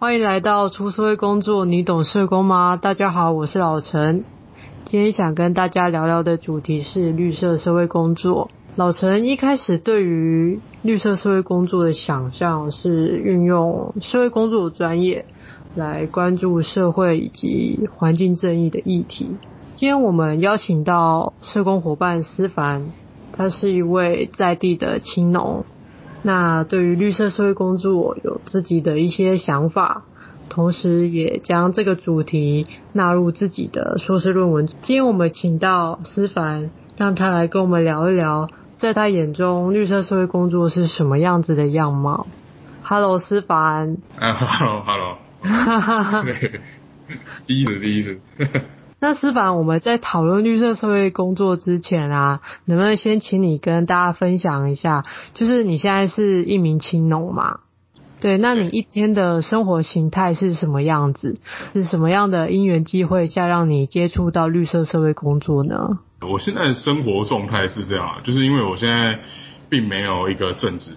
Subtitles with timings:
[0.00, 2.76] 欢迎来到出社会工作，你懂社工吗？
[2.76, 4.22] 大家好，我是老陈。
[4.84, 8.48] 今天想跟大家聊聊的主题是绿色社会工作。
[8.76, 15.24] 老陈一开始对于绿色社会工作的想象是运用社会工作的专业
[15.74, 19.26] 来关注社会以及环境正义的议题。
[19.74, 22.92] 今天我们邀请到社工伙伴思凡，
[23.32, 25.64] 他是一位在地的青农。
[26.22, 30.04] 那对于绿色社会工作有自己的一些想法，
[30.48, 34.66] 同时也将这个主题纳入自己的硕士论文。
[34.66, 42.26] 今天我们请到思凡，让他来跟我们聊一聊，在他眼中绿色社会工作是什么样子的样貌。
[42.82, 43.98] Hello，思凡。
[44.18, 45.18] 啊，Hello，Hello。
[45.40, 46.24] 哈哈哈。
[47.46, 48.20] 第一次，第一次。
[49.00, 57.60] 那思凡，我们在讨论绿色社会工作之前啊，能不能先请你跟大家分享一下，就是你现在是一名青农嘛？
[58.20, 61.38] 对，那你一天的生活形态是什么样子？
[61.74, 66.00] 是什么样的因缘机会下让你接触到绿色社会工作呢？
[66.22, 69.20] 我现在的生活状态是这样，就是因为我现在
[69.68, 70.90] 并没有一个正职，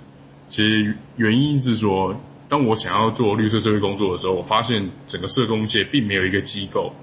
[0.49, 2.15] 其实原因是说，
[2.49, 6.93] 当我想要做绿色社会工作的时候，我发现整个社工界并没有一个机构。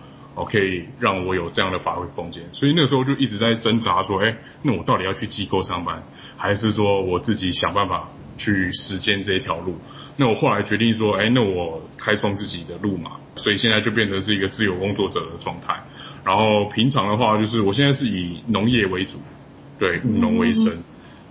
[0.44, 6.02] 可以让我有这样的发挥空间，所以那时候就一直在挣扎，说，哎，那我到底要去机构上班，
[6.36, 9.76] 还是说我自己想办法去实践这一条路？
[10.16, 15.80] 那我后来决定说，哎，那我开创自己的路嘛，所以现在就变成是一个自由工作者的状态。
[16.24, 19.18] 然后平常的话，就是我现在是以农业为主，
[19.78, 20.82] 对，务农为生。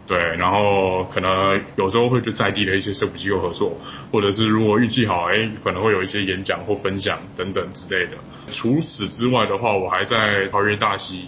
[0.08, 3.78] 对，然后可能有时候会就在地的一些社福机构合作，
[4.10, 8.14] 或者是如果运气好，哎，可能会有一些演讲或分享等等之类的。
[8.50, 11.28] 除此之外的话，我还在桃园大溪，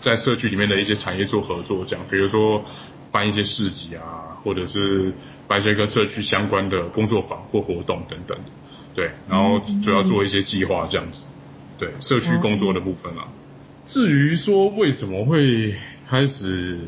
[0.00, 2.64] 在社区里面的一些产业做合作，这样，比如说
[3.12, 5.12] 办一些市集啊，或者是
[5.46, 8.36] 办一些跟社区相关的工作坊或活动等等。
[8.96, 11.28] 对，然后主要做一些计划这样子。
[11.78, 13.28] 对，社区工作的部分啊。
[13.84, 15.76] 至于说为什么会
[16.08, 16.80] 开始。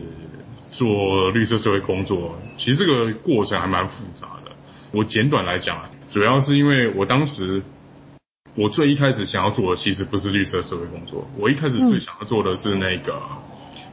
[0.70, 4.52] 做绿色社会工作，其实这个过程还蛮复杂的。
[4.92, 7.62] 我简短来讲，主要是因为我当时
[8.54, 13.20] 我最一开始想要做的其实不是绿色社会工作，我一开始最想要做的是那个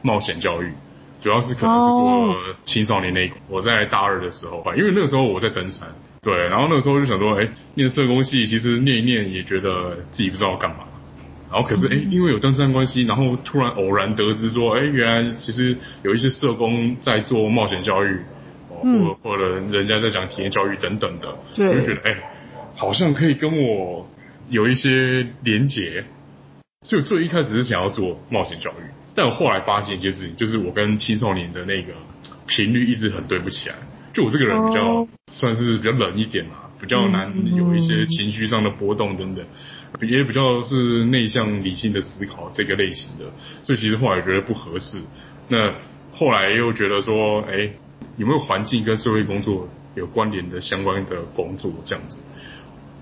[0.02, 0.72] 冒险教育，
[1.20, 3.38] 主要是可能是做青少年那一块。
[3.48, 5.88] 我在大二的时候吧，因为那个时候我在登山，
[6.22, 10.85] 对，然后那个时候就想说，哎，念社工系，其实念一念也觉得自己不知道要干嘛。
[11.50, 18.18] 然后可是哎，因为有登山关系，然后突然偶然得知说，哎，原来其实有一些社工在做冒险教育，
[18.68, 18.82] 哦
[19.22, 22.16] 或或者人家在讲体验教育等等的，我就觉得哎，
[22.74, 24.08] 好像可以跟我
[24.48, 26.04] 有一些连结。
[26.82, 31.92] 所以我最一开始是想要做冒险教育，但我后来发现一件事情，就是我跟青少年的那个
[32.46, 33.74] 频率一直很对不起来。
[34.12, 36.65] 就我这个人比较算是比较冷一点嘛。
[36.80, 39.44] 比较难有一些情绪上的波动等等，
[40.02, 43.24] 也比较是内向理性的思考这个类型的，
[43.62, 45.00] 所以其实后来觉得不合适。
[45.48, 45.72] 那
[46.12, 47.70] 后来又觉得说，哎，
[48.16, 52.18] 有没有环境跟社会工作有关联的相关的工作这样子？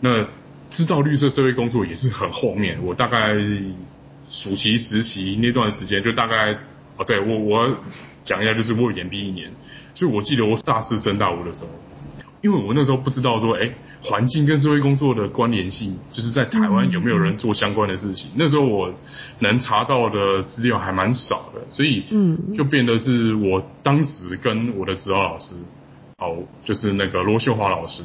[0.00, 0.26] 那
[0.70, 3.34] 知道绿色社会工作也是很后面，我大概
[4.28, 6.52] 暑期实习那段时间就大概，
[6.96, 7.76] 哦，对，我我
[8.22, 9.50] 讲一下，就是我延毕一年，
[9.94, 11.68] 所以我记得我大四升大五的时候。
[12.44, 13.71] 因为我那时候不知道说，哎，
[14.03, 18.28] 环境跟社会工作的关联性，就是在台湾有没有人做相关的事情。
[18.34, 18.93] 那时候我
[19.38, 25.54] 能查到的资料还蛮少的，所以，嗯，就变得是我当时跟我的指导老师，
[26.19, 28.03] 哦，就是那个罗秀华老师，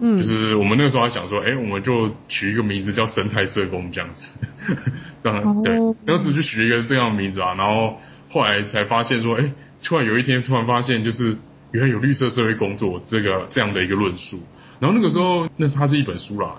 [0.00, 4.38] 嗯，就是我们那个时候还想说，哎，我们就取一个名字叫生态社工这样子，
[5.22, 5.76] 当然对，
[6.06, 7.98] 当时就取一个这样的名字啊，然后
[8.30, 9.52] 后来才发现说，哎，
[9.84, 11.36] 突然有一天突然发现就是。
[11.72, 14.40] 原来有绿色社会工作这个这样的一个论述，
[14.80, 16.56] 然后那个时候，那它是一本书啦，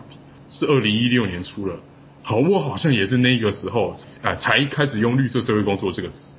[0.49, 1.79] 是二零一六年出了。
[2.21, 6.35] 好，我好像也是那个时候，哎，才开始用绿色社会工作这个词。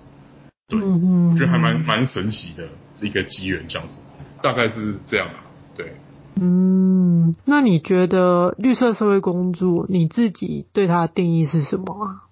[0.68, 3.98] 对，我觉得还蛮蛮神奇的，是一个机缘这样子，
[4.40, 5.42] 大概是这样啊。
[5.76, 5.94] 对，
[6.40, 12.30] 嗯，那你觉得绿色社会工作，你自己对它的定义是什么啊？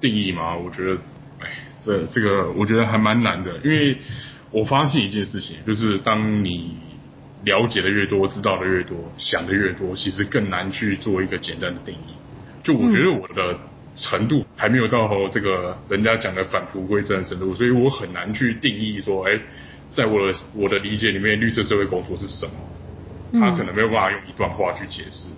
[0.00, 1.00] 定义嘛，我觉得，
[1.40, 1.48] 哎，
[1.82, 3.96] 这这个我觉得还蛮难的，因为。
[4.54, 6.76] 我发现一件事情，就是当你
[7.44, 12.14] 了解的越多，知道的越多，想的越多，其实更难去做一个简单的定义。
[12.62, 13.58] 就我觉得我的
[13.96, 19.36] 程度还没有到这个人家讲的返璞归真的程度，所以我很难去定义说，哎，
[19.92, 23.40] 在我的我的理解里面，绿色社会工作是什么？
[23.40, 25.28] 他可能没有办法用一段话去解释。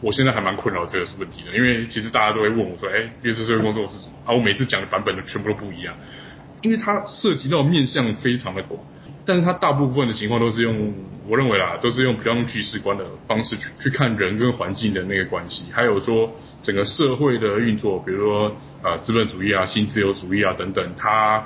[0.00, 4.14] 我现在还蛮困扰这个问题的，因为其实大家都会问我说，哎，绿色社会工作是什么？
[4.24, 5.94] 啊，我每次讲的版本都全部都不一样。
[6.62, 8.80] 因为它涉及到面向非常的广，
[9.24, 10.92] 但是它大部分的情况都是用
[11.28, 21.42] 我认为啦，都是用比较用叙事观的方式去去看人跟环境的那个关系，还有说整个社会的运作，比如说呃资本主义啊、新自由主义啊等等，它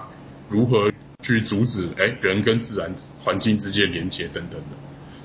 [0.48, 0.90] 如何
[1.22, 4.76] 去阻止哎人跟自然环境之间连接等等的。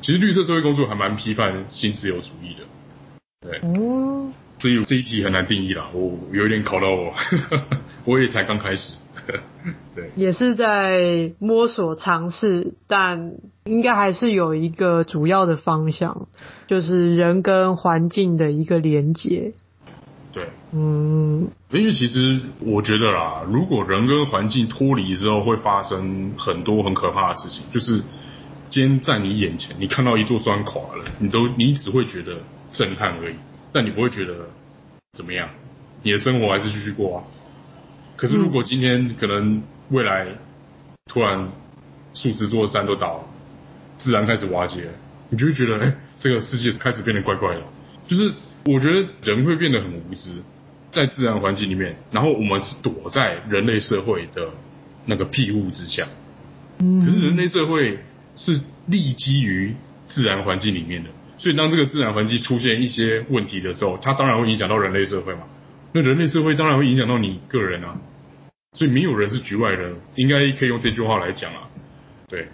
[0.02, 7.14] 其实绿色社会工作还蛮批判新自由主义的，对，哦，所以这一题很难定义啦，我有点考到我，
[8.06, 8.94] 我也才刚开始。
[9.96, 13.34] 对，也是在摸索尝试，但
[13.66, 16.28] 应该还是有一个主要的方向，
[16.68, 19.54] 就是人跟环境的一个连接。
[20.32, 27.64] 对，嗯，因为其实我觉得啦，如果人跟环境脱离之后，会发生很多很可怕的事情。
[27.74, 28.02] 就是
[28.70, 32.38] 今天在你眼前，你看到一座山垮了，你都你只会觉得
[32.72, 33.36] 震撼而已，
[33.72, 34.36] 但你不会觉得
[35.14, 35.50] 怎么样，
[36.04, 37.24] 你的生活还是继续过啊。
[38.20, 40.28] 可是，如果今天可能未来
[41.08, 41.50] 突然
[42.14, 43.24] 数十座山都倒了，
[43.98, 44.90] 自然开始瓦解，
[45.30, 47.62] 你就会觉得， 这个世界开始变得怪怪的。
[48.08, 48.34] 就是
[48.66, 50.42] 我觉得人会变得很无知，
[50.92, 54.50] 在自然环境里面，然后我们是躲在人类社会的
[55.06, 56.06] 那个庇护之下。
[56.80, 57.06] 嗯。
[57.06, 58.00] 可是人类社会
[58.36, 59.74] 是立基于
[60.08, 65.44] 自然环境里面的，所以当这个自然环境出现一些问题的时候，它当然会影响到人类社会嘛。
[65.92, 68.00] 那人类社会当然会影响到你个人啊。
[68.74, 71.70] 所以没有人是局外人，应该可以用这句话来讲啊。
[72.28, 72.50] 对，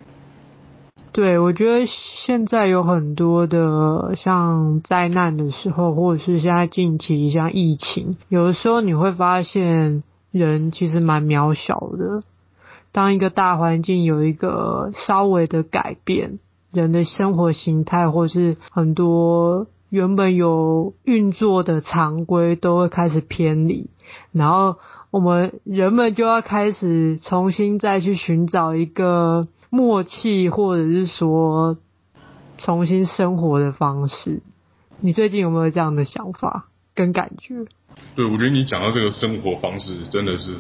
[1.12, 12.24] 对，我觉得现在有很多的像灾难的时候，或者是现在近期像疫情，有的时候你会发现人其实蛮渺小的。
[12.94, 16.40] 当一个大环境有一个稍微的改变，
[16.72, 23.90] 人的生活形态或是很多原本有运作的常规都会开始偏离，
[24.32, 24.78] 然后。
[25.12, 31.78] 我们人们就要开始重新再去寻找一个默契，或者是说
[32.58, 34.42] 重新生活的方式。
[35.00, 37.66] 你最近有没有这样的想法跟感觉？
[38.18, 40.56] 对，我觉得你讲到这个生活方式，真的是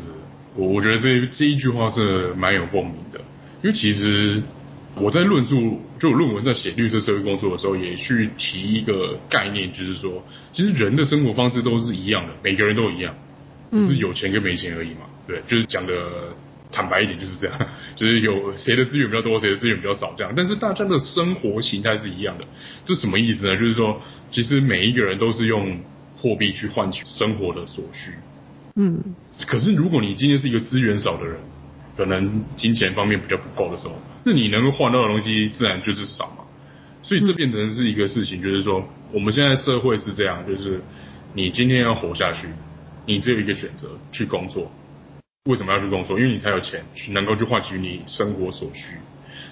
[0.55, 3.19] 我我觉得这这一句话是蛮有共鸣的。
[3.61, 4.41] 因为其实
[4.99, 13.13] 我在论述就论文在写绿色社会工作的时候，也去提一个概念，就是说，其实人的生活方式都是一样的，每个人都一样。
[13.71, 15.93] 只是有钱跟没钱而已嘛，对，就是讲的
[16.71, 17.59] 坦白一点就是这样，
[17.97, 22.45] 就是有谁的资源比较多，谁的资源比较少这样，但是大家的生活形态是一样的，
[22.85, 23.57] 这什么意思呢？
[23.57, 23.99] 就是说，
[24.31, 25.79] 其实每一个人都是用
[26.17, 28.11] 货币去换取生活的所需，
[28.75, 29.03] 嗯，
[29.45, 31.37] 可是如果你今天是一个资源少的人，
[31.95, 33.93] 可能金钱方面比较不够的时候，
[34.23, 36.43] 那你能够换到的东西自然就是少嘛，
[37.01, 40.81] 所以这变成是一个事情，就是说我们现在社会是这样，就是
[41.33, 42.47] 你今天要活下去。
[43.07, 44.71] 你只有一个选择，去工作。
[45.43, 46.17] 为什么要去工作？
[46.17, 48.95] 因为你才有钱去，能够去换取你生活所需。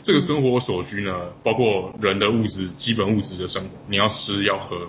[0.01, 1.11] 这个生活所需呢，
[1.43, 4.87] 包括人的物质、基本物质的生活，你要吃要喝。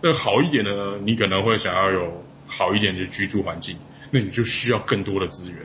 [0.00, 0.70] 那好一点呢，
[1.04, 3.76] 你可能会想要有好一点的居住环境，
[4.12, 5.58] 那你就需要更多的资源。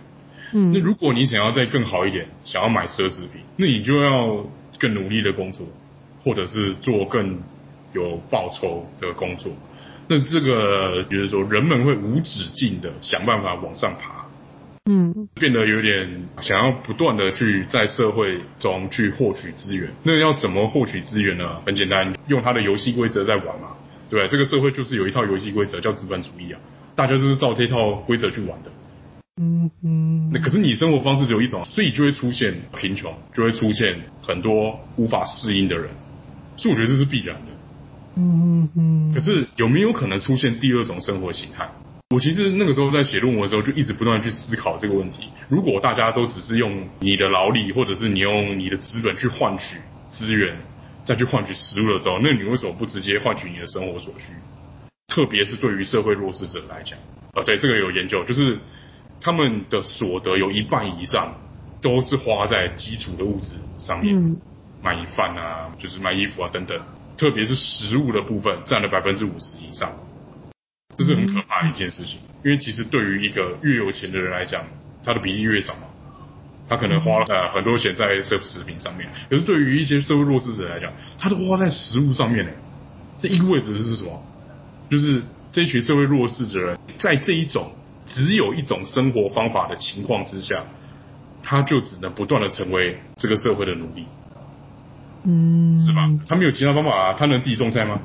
[0.54, 4.46] 嗯，那如果你想要再更好一点，想要买奢侈品，那你就要
[4.80, 5.66] 更努力的工作，
[6.24, 7.40] 或者是做更
[7.94, 9.52] 有报酬的工作。
[10.08, 14.26] 那这个就是说，人们会无止境的想办法往上爬，
[14.90, 19.88] 嗯，变得有点想要不断的去在社会中去获取资源。
[20.02, 21.62] 那要怎么获取资源呢？
[21.64, 23.76] 很简单，用他的游戏规则在玩嘛，
[24.10, 26.60] 对，这个社会就是有一套游戏规则叫资本主义啊，
[26.96, 28.72] 大家都是照这套规则去玩的。
[29.40, 30.30] 嗯嗯。
[30.34, 35.90] 那可是你生活方式只有一种，所以就会出现贫穷，就会出现很多无法适应的人，
[36.58, 37.46] 所以我觉得这是必然的。
[38.16, 41.70] 嗯嗯，可是有没有可能出现第二种生活形态？
[42.10, 45.30] 我其实那个时候在写论文的时候，就一直不断去思考这个问题。
[45.48, 49.78] 如果大家都只是用你的劳力，或者是你用你的资本去换取
[50.10, 50.58] 资源，
[51.04, 54.34] 再去换取食物的时候，那你为什么不直接换取你的生活所需？
[55.08, 56.98] 特别是对于社会弱势者来讲，
[57.34, 58.58] 啊，对，这个有研究，就是
[59.22, 61.36] 他们的所得有一半以上
[61.82, 64.38] 都是花在基础的物质上面，嗯、
[64.82, 66.80] 买饭啊，就是买衣服啊等等。
[67.18, 69.92] 特别是食物的部分占了百分之五十以上，
[70.96, 72.20] 这是很可怕的一件事情。
[72.46, 74.64] 因为其实对于一个越有钱的人来讲，
[75.04, 75.82] 他的比例越少嘛，
[76.70, 79.10] 他可能花了呃很多钱在奢侈品上面。
[79.30, 82.52] 可是对于一些社会弱势者来讲，他都花在食物上面呢。
[83.20, 84.24] 这意味着是什么？
[84.90, 85.22] 就是
[85.52, 87.70] 这一群社会弱势者人，在这一种
[88.10, 90.64] 只有一种生活方法的情况之下，
[91.44, 94.06] 他就只能不断的成为这个社会的奴隶。
[95.24, 96.10] 嗯，是吧？
[96.28, 98.02] 他没有其他方法啊，他能自己种菜吗？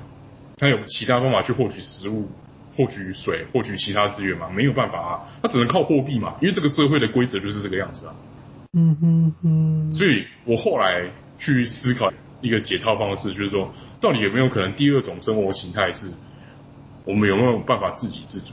[0.59, 2.29] 他有其他方法去获取食物、
[2.77, 4.49] 获取水、获取其他资源吗？
[4.55, 8.15] 没有办法啊，他只能靠货币嘛，因为这个社会的规则就是这个样子啊。
[8.75, 9.95] 嗯哼哼。
[9.95, 16.13] 所以我后来去思考，一个解套方式，就是说，到底有没有可能第二种生活形态是，
[17.05, 18.53] 我们有没有办法自给自足？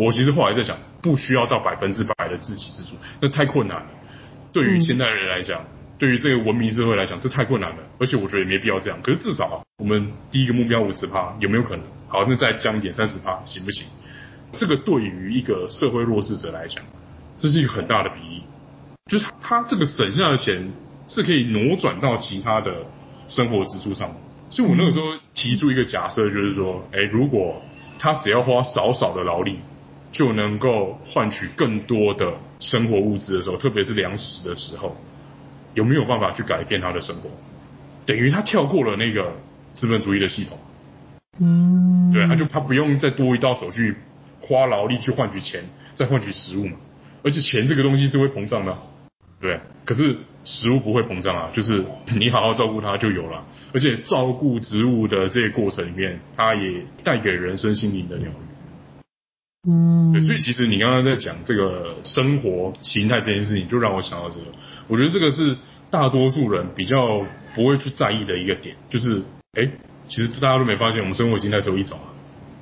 [0.00, 3.86] 我其实后来在想，不需要到百分之百的自给自足，那太困难了。
[4.52, 5.66] 对于现代人来讲，嗯、
[5.98, 7.78] 对于这个文明社会来讲，这太困难了。
[7.98, 8.98] 而且我觉得也没必要这样。
[9.02, 11.84] 可是至少我们第一个目标五十趴有没有可能？
[12.08, 13.86] 好，那再降一点三十趴行不行？
[14.54, 16.82] 这个对于一个社会弱势者来讲，
[17.38, 18.42] 这是一个很大的比例。
[19.10, 20.72] 就是他这个省下的钱
[21.08, 22.72] 是可以挪转到其他的
[23.28, 24.10] 生活支出上。
[24.50, 27.62] 所以我那个时候提出一个假设，就是说，哎，如果
[28.00, 29.60] 他只要花少少的劳力，
[30.10, 34.96] 就能够换取更多的生活物资的时候，特别是粮食的时候，
[35.74, 37.30] 有没有办法去改变他的生活？
[38.06, 39.32] 等于他跳过了那个
[39.74, 40.58] 资本主义的系统。
[41.38, 43.96] 嗯，对，他就他不用再多一道手续，
[44.40, 45.62] 花劳力去换取钱，
[45.94, 46.76] 再换取食物嘛。
[47.22, 48.76] 而且钱这个东西是会膨胀的，
[49.40, 49.60] 对。
[49.84, 51.84] 可是食物不会膨胀啊，就是
[52.18, 53.44] 你好好照顾它就有了。
[53.72, 58.49] 而且照顾植物的这个过程里面，它也带给人身心灵的疗愈。
[59.68, 64.46] 嗯，对，所以其实你刚刚在讲这个生活形态这件事情，就让我想到这个。
[64.88, 65.58] 我觉得这个是
[65.90, 69.70] 大多数人比较不会去在意的一个点，就是，哎，
[70.08, 72.08] 其实大家都没发现，我们生活形态只有一种啊，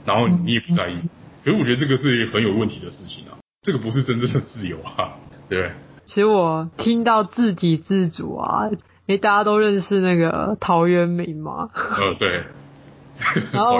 [0.05, 0.97] 然后你也不在意。
[1.45, 5.73] 可是我觉得这个是很有问题的事情啊，这个不是真正的自由啊，对不对？
[6.05, 8.71] 其实我听到自给自足啊，
[9.07, 11.71] 哎，大家都认识那个陶渊明吗？
[11.73, 12.43] 呃，对。
[13.53, 13.79] 然后。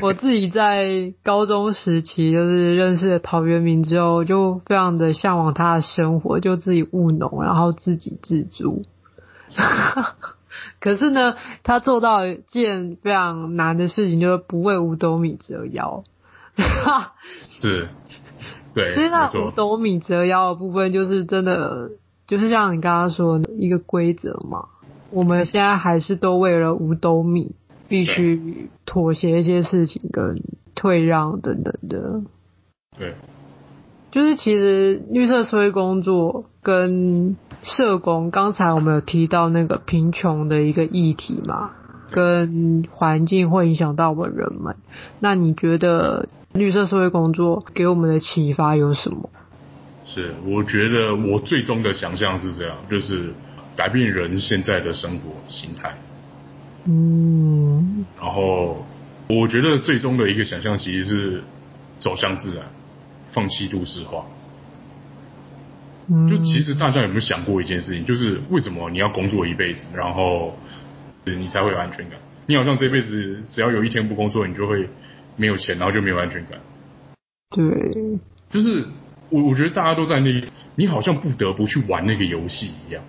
[0.00, 8.82] 我自己在高中时期就是认识了陶渊明之后，就非常的向往他的生活，就自己务农，然后自给自足。
[10.80, 16.04] 可是呢，他做到一件非常难的事情，就是不为五斗米折腰。
[17.60, 17.88] 是，
[18.74, 18.92] 对。
[18.94, 21.90] 所以那五斗米折腰的部分，就是真的，
[22.26, 24.66] 就是像你刚刚说的一个规则嘛。
[25.10, 27.56] 我们现在还是都为了五斗米。
[27.90, 30.40] 必须妥协一些事情跟
[30.76, 32.22] 退让等等的。
[32.96, 33.14] 对，
[34.12, 41.72] 就是其实绿色社会工作跟社工，刚才我们有提到那个贫穷的一个议题嘛，
[42.10, 44.76] 跟环境会影响到我们人们。
[45.18, 49.30] 那你觉得绿色社会工作给我们的启发有什么？
[50.06, 53.32] 是，我觉得我最终的想象是这样，就是
[53.76, 55.94] 改变人现在的生活形态。
[56.84, 58.84] 嗯，然后
[59.28, 61.42] 我觉得最终的一个想象其实是
[61.98, 62.64] 走向自然，
[63.30, 64.24] 放弃都市化。
[66.28, 70.58] 就其实大家有没有想过一件事情，就是为什么你要工作一辈子，然后
[71.24, 72.18] 你才会有安全感？
[72.46, 74.88] 你好像这辈子只要有一天不工作，你就会
[75.36, 76.58] 没有钱，然后就没有安全感。
[77.54, 77.64] 对，
[78.50, 78.88] 就是
[79.28, 80.42] 我我觉得大家都在那，
[80.74, 83.04] 你好像不得不去玩那个游戏一样。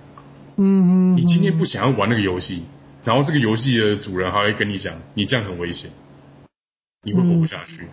[0.58, 2.66] 嗯，你今天不想要玩那个游戏。
[3.04, 5.90] 然后这个游戏的主人还会跟你讲，你这样很危险，
[7.04, 7.88] 你会活不下去。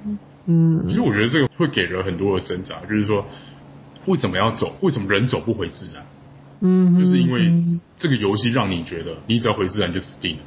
[0.44, 3.26] 嗯，其实我觉得这个会给人很多的挣扎，就是说，
[4.04, 4.76] 为什么要走？
[4.82, 6.04] 为什么人走不回自然？
[6.60, 10.42] 嗯，就是因为这个游戏让你觉得，你只要回自然就死定了。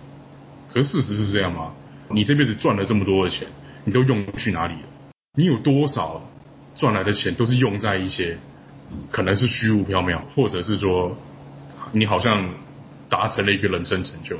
[0.69, 1.71] 可是事实是这样吗？
[2.09, 3.47] 你这辈子赚了这么多的钱，
[3.83, 4.89] 你都用去哪里了？
[5.35, 6.21] 你有多少
[6.75, 8.37] 赚来的钱都是用在一些
[9.09, 11.17] 可能是虚无缥缈，或者是说
[11.93, 12.53] 你好像。
[13.11, 14.37] 达成了一个人生成就，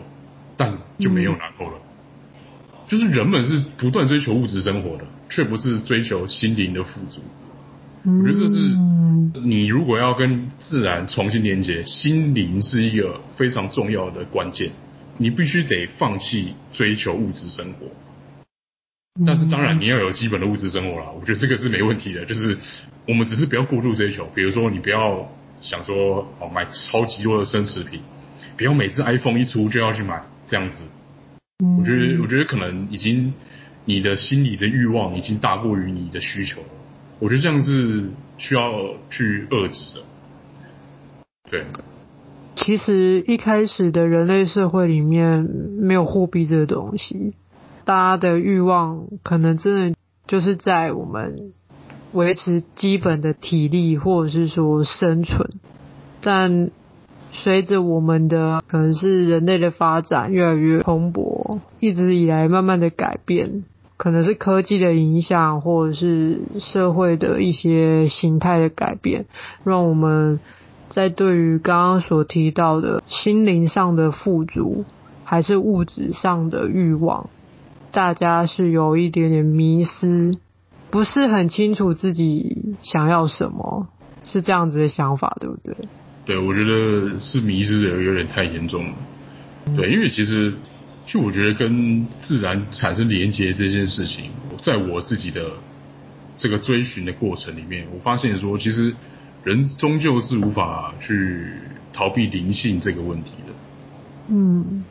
[0.58, 1.74] 但就没有然后了。
[2.88, 7.22] 就是人们是不断追求物质生活的，却不是追求心灵的富足。
[8.04, 8.58] 我觉得这是
[9.46, 14.72] 你如果要跟自然重新连接，心灵是一个非常重要的关键。
[15.18, 17.88] 你必须得放弃追求物质生活，
[19.26, 21.12] 但是当然你要有基本的物质生活啦。
[21.12, 22.58] 我觉得这个是没问题的，就是
[23.08, 24.26] 我们只是不要过度追求。
[24.34, 25.30] 比如说，你不要
[25.62, 28.02] 想说哦，买超级多的奢侈品。
[28.58, 30.84] 不要每次 iPhone 一出就要去买这样子，
[31.80, 33.34] 我觉得我觉得可能已经
[33.86, 36.68] 你的心理的欲望已经大过于你的需求了，
[37.20, 38.72] 我觉得这样是需要
[39.10, 40.02] 去遏制的。
[41.50, 41.66] 对，
[42.56, 45.48] 其实一开始的人类社会里面
[45.80, 47.36] 没有货币这个东西，
[47.86, 51.54] 大家的欲望可能真的就是在我们
[52.12, 55.52] 维持基本的体力或者是说生存，
[56.22, 56.72] 但。
[57.34, 63.64] 随着我们的可能是人类的发展越来越蓬勃，一直以来慢慢的改变，
[63.98, 69.26] 可能是科技的影响，或者是社会的一些形态的改变，
[69.64, 70.40] 让我们
[70.90, 74.84] 在对于刚刚所提到的心灵上的富足，
[75.24, 77.30] 还是物质上的欲望，
[77.92, 80.36] 大家是有一点点迷失，
[80.90, 83.88] 不是很清楚自己想要什么，
[84.26, 85.76] 是这样子的想法，对不对？
[86.32, 88.94] 对，我觉得是迷失的有点太严重了。
[89.76, 90.54] 对，因为其实
[91.06, 95.52] 就我觉得跟自然产生连接这件事情，在我自己的
[96.38, 98.96] 这个追寻的过程里面，我发现说，其实
[99.44, 101.52] 人终究是无法去
[101.92, 103.54] 逃避灵性这个问题的。
[104.30, 104.86] 嗯。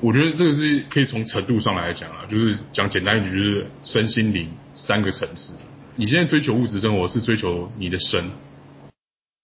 [0.00, 5.56] 我觉得这个是可以从程度上来讲啊，就是讲简单一点，就是身心灵三个层次。
[5.96, 8.22] 你现在追求物质生活是追求你的身，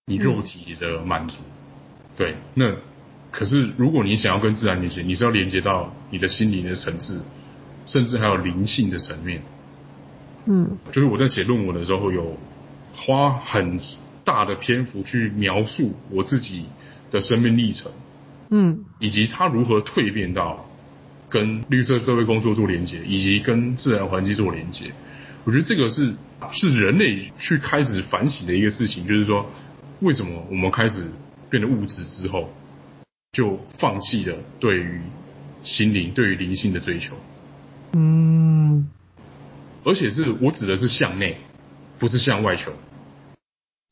[0.06, 1.42] 你肉体的满足，
[2.16, 2.34] 对。
[2.54, 2.74] 那
[3.30, 7.22] 可是如果你想要跟自然连接，你是要连接到你的心灵的层次，
[7.86, 9.42] 甚至还有灵性的层面。
[10.46, 12.36] 嗯，就是我在写论文的时候，有
[12.92, 13.78] 花很
[14.24, 16.66] 大的篇幅去描述我自己
[17.12, 17.92] 的生命历程。
[18.50, 20.66] 嗯，以及它如何蜕变到
[21.28, 24.92] 跟绿色社会工作做连接，以及跟自然环境做连接，
[25.44, 26.12] 我觉得这个是
[26.50, 29.48] 是人类去开始反省的一个事情，就是说，
[30.02, 31.10] 为什么我们开始
[31.48, 32.52] 变得物质之后，
[33.32, 35.00] 就放弃了对于
[35.62, 37.16] 心灵、对于灵性的追求？
[37.92, 38.90] 嗯，
[39.84, 41.38] 而且是我指的是向内，
[41.98, 42.72] 不是向外求。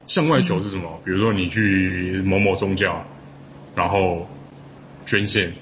[0.06, 1.00] 向外求是什么？
[1.04, 3.06] 比如说你去某某宗教，
[3.74, 4.28] 然后。
[5.06, 5.54] 捐献，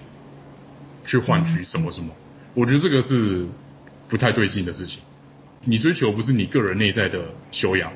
[1.07, 2.11] 去换取什么什么？
[2.55, 3.47] 我觉得这个是
[4.09, 4.99] 不太对劲的事情。
[5.65, 7.93] 你追求不是你个人内在的修养，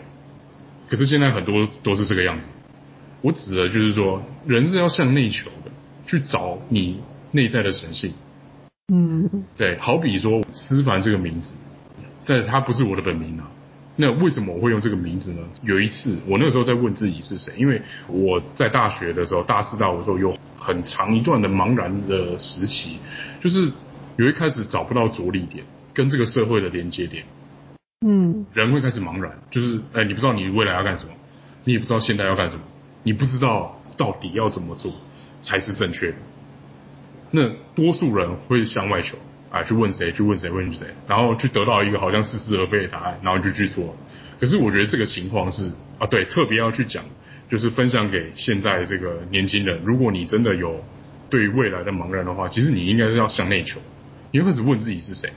[0.93, 2.49] 可是现在很多都是这个样子。
[3.23, 5.71] 我指的就是说，人是要向内求的，
[6.07, 8.13] 去找你内在的神性。
[8.93, 11.55] 嗯，对，好比说思凡这个名字，
[12.27, 13.51] 但是他不是我的本名啊。
[13.97, 15.41] 那为什么我会用这个名字呢？
[15.63, 22.99] 有一次，我那个时候在问自己是谁，因为我在大学的时候，大四大五的时候有很长一段的茫然的时期，
[23.43, 23.73] 就是
[24.19, 27.25] 有一开始找不到着力点，跟这个社会的连接点。
[28.03, 31.13] 嗯，人会开始茫然，就是哎，你不知道你未来要干什么，
[31.65, 32.63] 你也不知道现在要干什么，
[33.03, 34.93] 你不知道到底要怎么做
[35.41, 36.17] 才是正确的。
[37.31, 39.17] 那多数人会向外求。
[39.53, 40.11] 啊，去问谁？
[40.13, 40.49] 去问谁？
[40.49, 40.87] 问谁？
[41.07, 43.95] 然后去得到一个好像似是而非的答案，然后就去做。
[44.41, 47.05] 可是我觉得这个情况是啊，对，特别要去讲，
[47.51, 49.83] 就是分享给现在这个年轻人。
[49.85, 50.83] 如果你真的有
[51.29, 53.79] 对于未来的茫然的话，其实你应该是要向内求，
[54.31, 55.31] 你要开始问自己是谁。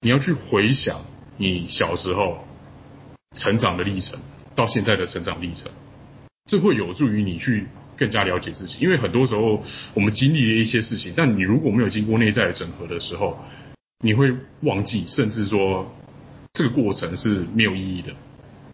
[0.00, 1.02] 你要去回想
[1.36, 2.44] 你小时候
[3.34, 4.18] 成长的历程，
[4.54, 5.70] 到现在的成长历程，
[6.46, 7.66] 这会有助于你去。
[7.96, 9.62] 更加了解自己，因为很多时候
[9.94, 13.38] 我们经历了一些事情，但你如果没有经过内在的整合的时候，
[14.02, 15.94] 你会忘记，甚至说
[16.54, 18.12] 这个过程是没有意义的，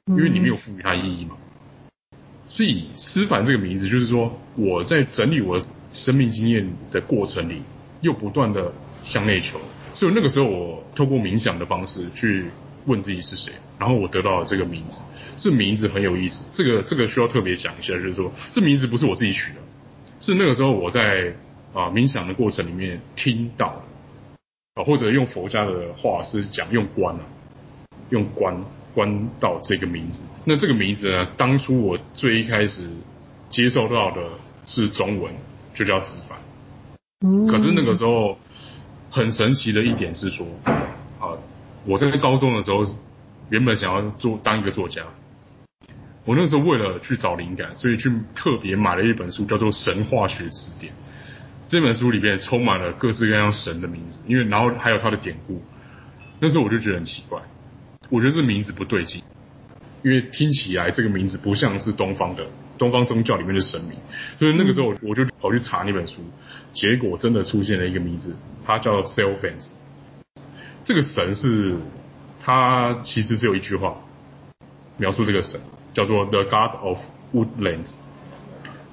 [0.07, 1.37] 因为你没有赋予它意义嘛。
[2.49, 7.63] 所以思凡这个名字，就是说我在整理我的生命经验的过程里，
[8.01, 8.73] 又不断的
[9.05, 9.61] 向内求，
[9.95, 12.47] 所以那个时候我透过冥想的方式去。
[12.87, 15.03] 问自己是谁，然后我得到了这个名字。
[15.37, 19.59] 这名字很有意思，这个这个需要特别讲一下，就是说这名字不是我自己取的，
[20.19, 21.35] 是那个时候我在
[21.75, 23.85] 啊冥想的过程里面听到
[24.77, 27.21] 啊，或者用佛家的话是讲用观啊，
[28.09, 30.23] 用观观到这个名字。
[30.47, 32.89] 那这个名字呢，当初我最一开始
[33.51, 34.23] 接受到的
[34.65, 35.35] 是中文，
[35.75, 36.39] 就叫思凡。
[37.21, 37.47] 嗯。
[37.47, 38.39] 可是那个时候
[39.11, 40.47] 很神奇的一点是说。
[40.65, 41.37] 啊
[41.87, 42.87] 我在高中的时候，
[43.49, 45.03] 原本想要做当一个作家。
[46.27, 50.93] 我那时候为了去找灵感，所以去特别买了一本书，叫做《神话学词典》。
[51.69, 55.63] 这本书里面充满了各式各样神的名字，因为然后还有它的典故。
[56.39, 57.41] 那时候我就觉得很奇怪，
[58.11, 59.23] 我觉得这名字不对劲，
[60.03, 62.47] 因为听起来这个名字不像是东方的
[62.81, 63.97] 东方宗教里面的神明。
[64.41, 66.23] 所以那个时候我就跑去查那本书，
[66.73, 68.35] 结果真的出现了一个名字，
[68.67, 69.69] 它叫 Self-Fence。
[70.83, 71.77] 这个神是，
[72.41, 73.99] 它其实只有一句话
[74.97, 75.61] 描述这个神，
[75.93, 76.99] 叫做 The God of
[77.33, 77.93] Woodlands，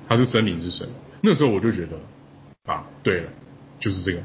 [0.07, 0.87] 他是森林之神。
[1.21, 1.97] 那时候我就觉得，
[2.71, 3.29] 啊，对了，
[3.79, 4.21] 就是这个。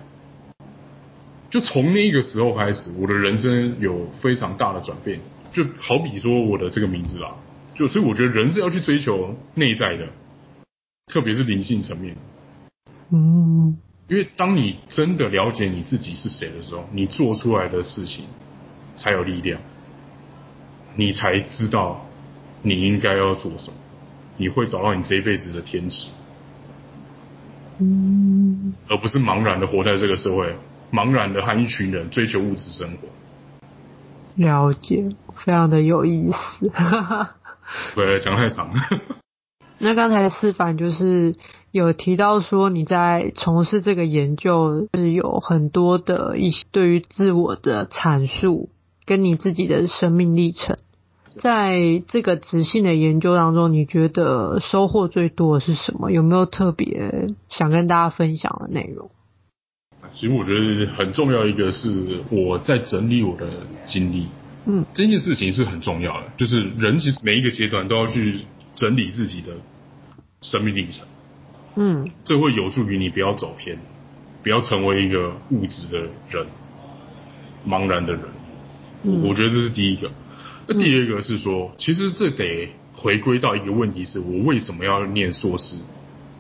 [1.49, 5.21] 就从那个时候开始，我的人生有非常大的转变。
[5.53, 7.35] 就好比说我的这个名字啦，
[7.75, 10.09] 就所以我觉得人是要去追求内在的，
[11.07, 12.17] 特别是灵性层面。
[13.11, 13.79] 嗯。
[14.09, 18.27] 因为当你真的了解你自己是谁的时候，你做出来的事情
[18.95, 19.59] 才有力量，
[20.97, 22.05] 你才知道
[22.61, 23.75] 你应该要做什么，
[24.37, 26.09] 你会找到你这一辈子的天职，
[27.79, 30.55] 嗯，而不是茫然的活在这个社会，
[30.93, 33.09] 茫然的和一群人追求物质生活。
[34.35, 36.71] 了解，非常的有意思。
[37.95, 38.81] 对，讲太长了。
[39.79, 41.37] 那刚才思凡就是。
[41.73, 48.69] 有提到说你在从事这个研究是有很多的一些对于自我的阐述，
[49.07, 50.77] 跟你自己的生命历程。
[51.39, 56.11] 在这个直性的研究当中，你觉得收获最多的是什么？
[56.11, 57.11] 有没有特别
[57.49, 59.11] 想跟大家分享的内容？
[60.11, 63.47] 其实我觉得很重要一个是我在整理我的
[63.87, 64.27] 经历。
[64.65, 68.41] 嗯，这件事情是很重要的，就是人其实每一个阶段都要去
[68.75, 69.55] 整理自己的
[70.41, 71.07] 生命历程。
[71.75, 73.79] 嗯，这会有助于你不要走偏，
[74.43, 76.47] 不要成为一个物质的人，
[77.67, 78.23] 茫然的人。
[79.03, 80.11] 嗯，我觉得这是第一个。
[80.69, 85.77] 那第二个是说，其实这得回归到一个问题：是我为什么要念硕士，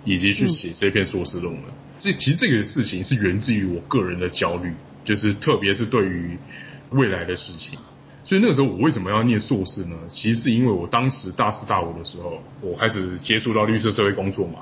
[0.04, 1.62] 以及去写这篇硕士论文？
[1.98, 4.72] 这其实这个事情是源自于我个人的焦虑，
[5.04, 6.38] 就是特别是对于
[6.90, 7.78] 未来的事情。
[8.24, 9.96] 所以那个时候我为什么要念硕士呢？
[10.11, 14.61] 其实是因为我当时大四大五的时候，我开始接触到绿色社会工作嘛，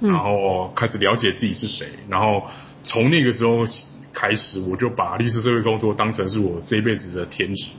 [0.00, 2.44] 然后开始了解自己是谁，然后
[2.82, 3.66] 从那个时候
[4.12, 7.70] 开始，我就把绿色社会工作当成是我这一辈子的天职。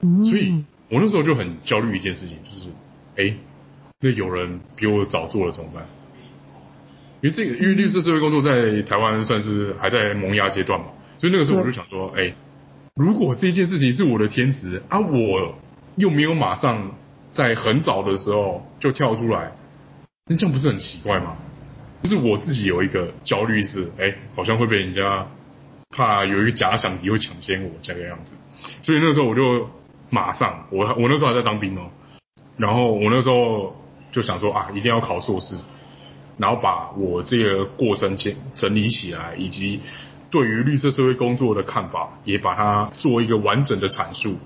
[0.00, 2.66] 所以，我那时候就很焦虑一件事情，就是，
[3.16, 3.36] 哎，
[4.00, 5.86] 那有人比我早做了怎么办？
[7.20, 10.86] 因为这个，因为绿色社会工作在台湾算是还在萌芽阶段嘛，
[11.18, 12.32] 所以那个时候我就想说，哎，
[12.98, 15.54] 如果这件事情是我的天职啊，我
[15.96, 16.90] 又没有马上
[17.32, 19.52] 在很早的时候就跳出来，
[20.26, 21.36] 那这样不是很奇怪吗？
[22.02, 25.26] 就是我自己有一个焦虑是，哎，好像会被人家
[25.90, 28.32] 怕有一个假想敌会抢先我这个样子，
[28.82, 29.70] 所以那时候我就。
[30.10, 31.90] 马上，我我那时候还在当兵哦，
[32.56, 33.76] 然后我那时候
[34.10, 35.54] 就想说啊，一定要考硕士，
[36.38, 39.82] 然后把我这个过程先整理起来，以及
[40.30, 44.36] 对于绿色社会工作的看法，也把它做一个完整的阐述。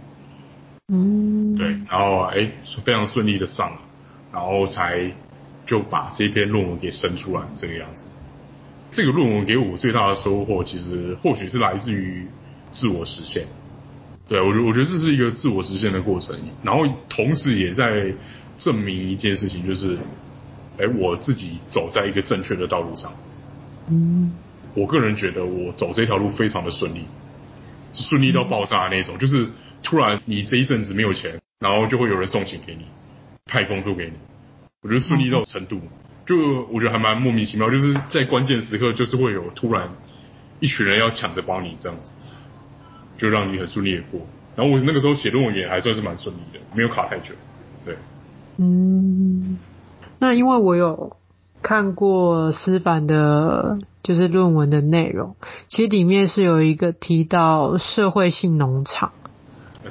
[0.88, 2.50] 嗯，对，然后哎，
[2.84, 3.78] 非常顺利的上了，
[4.32, 5.12] 然后才
[5.64, 8.04] 就把这篇论文给生出来这个样子。
[8.90, 12.26] 这个论文给我最大的收获，其实或许是来自于
[12.70, 13.46] 自我实现。
[14.28, 18.12] 对，我觉我觉得这是一个自我实现的过程，然后同时也在
[18.58, 19.98] 证明一件事情，就是，
[20.78, 23.12] 哎，我自己走在一个正确的道路上。
[23.88, 24.32] 嗯，
[24.74, 27.06] 我个人觉得我走这条路非常的顺利，
[27.92, 29.48] 顺利到爆炸的那种，就是
[29.82, 32.86] 突然你这一阵子没有钱，然后就会有人送钱给你，
[33.46, 34.12] 派工作给你。
[34.82, 35.80] 我觉得顺利到程度，
[36.26, 36.36] 就
[36.72, 39.88] 我觉得还蛮莫名其妙，就是在关键时刻，就是会有突然
[40.60, 42.12] 一群人要抢着帮你这样子。
[43.18, 44.20] 就让你很顺利的过，
[44.56, 47.34] 然后我那个时候写论文也还算是蛮顺利的，没有卡太久。
[47.84, 47.94] 对，
[48.56, 49.60] 嗯，
[50.18, 51.16] 那因为我有
[51.62, 55.36] 看过思凡的，就是论文的内容，
[55.68, 59.12] 其实里面是有一个提到社会性农场。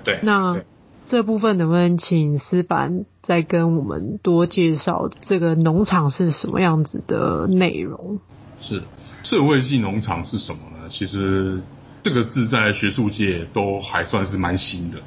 [0.03, 0.62] 对，那
[1.07, 8.19] 这部分能不能请思凡再跟我们多介绍这个农场是什么样子的内容？
[8.60, 8.84] 是
[9.23, 10.89] 社会性农场是什么呢？
[10.89, 11.62] 其实。
[12.03, 14.97] 这个字在学术界都还算是蛮新的。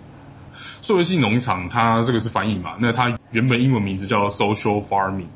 [0.80, 2.76] 社会性农场，它这个是翻译嘛？
[2.78, 5.26] 那它原本英文名字叫 social farming，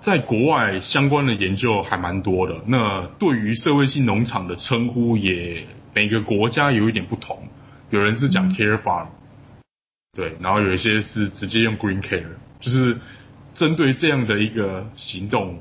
[0.00, 2.62] 在国外相关的研究还蛮多的。
[2.66, 7.48] 那对于社会性农场的称呼，也每个国家有一点不同。
[7.90, 9.08] 有人是讲 care farm，
[10.14, 12.24] 对，然后有一些是直接用 green care，
[12.60, 12.98] 就是
[13.54, 15.60] 针对这样的一个行动。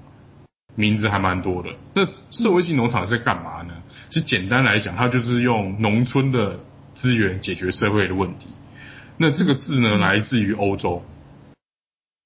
[0.77, 1.69] 名字还蛮多的。
[1.93, 3.73] 那社会性农场是干嘛呢？
[4.09, 6.59] 其实简单来讲，它就是用农村的
[6.93, 8.49] 资源解决社会的问题。
[9.17, 11.01] 那这个字呢，来自于欧洲。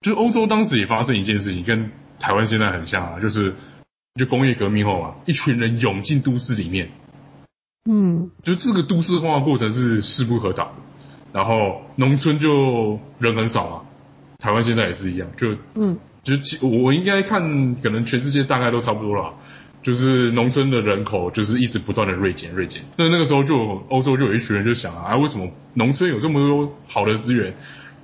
[0.01, 3.53] 就是欧洲当时也发生一件事情，跟台湾现在很像啊，就是
[4.15, 6.89] 就工业革命后啊，一群人涌进都市里面。
[7.89, 10.71] 嗯，就这个都市化过程是势不可挡，
[11.33, 13.81] 然后农村就人很少啊。
[14.37, 15.97] 台湾现在也是一样，就嗯。
[16.21, 16.33] 就
[16.67, 19.33] 我应该看，可能全世界大概都差不多了，
[19.81, 22.83] 就是农村的人口就是一直不断的锐减锐减。
[22.97, 27.55] 那那个时候就欧洲就有一群人就想啊，为什么农村有这么多好的资源，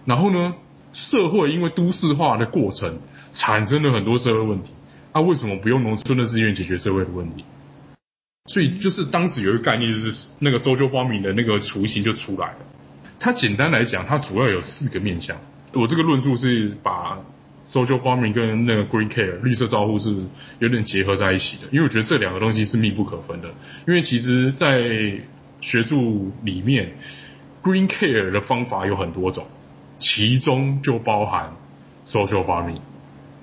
[0.06, 0.54] 然后呢，
[0.96, 3.00] 社会因为都市化的过程
[3.34, 4.72] 产生了很多社会问题，
[5.12, 7.46] 啊，为什么不用农村的资源解决社会的问题？
[8.48, 12.58] 所以就是当时有一个概念，就是那个 social farming 的那个雏形就出来了。
[13.20, 15.38] 它简单来讲，它主要有四个面向。
[15.74, 17.20] 我这个论述是把。
[17.68, 20.16] Social farming 跟那个 Green Care 绿色照护是
[20.60, 23.50] 有点结合在一起的，因为我觉得这两个东西是密不可分的。
[23.88, 24.88] 因为其实，在
[25.62, 26.94] 学术里面
[27.64, 29.48] ，Green Care 的方法有很多种，
[30.00, 31.52] 其中就包含
[32.06, 32.82] Social farming。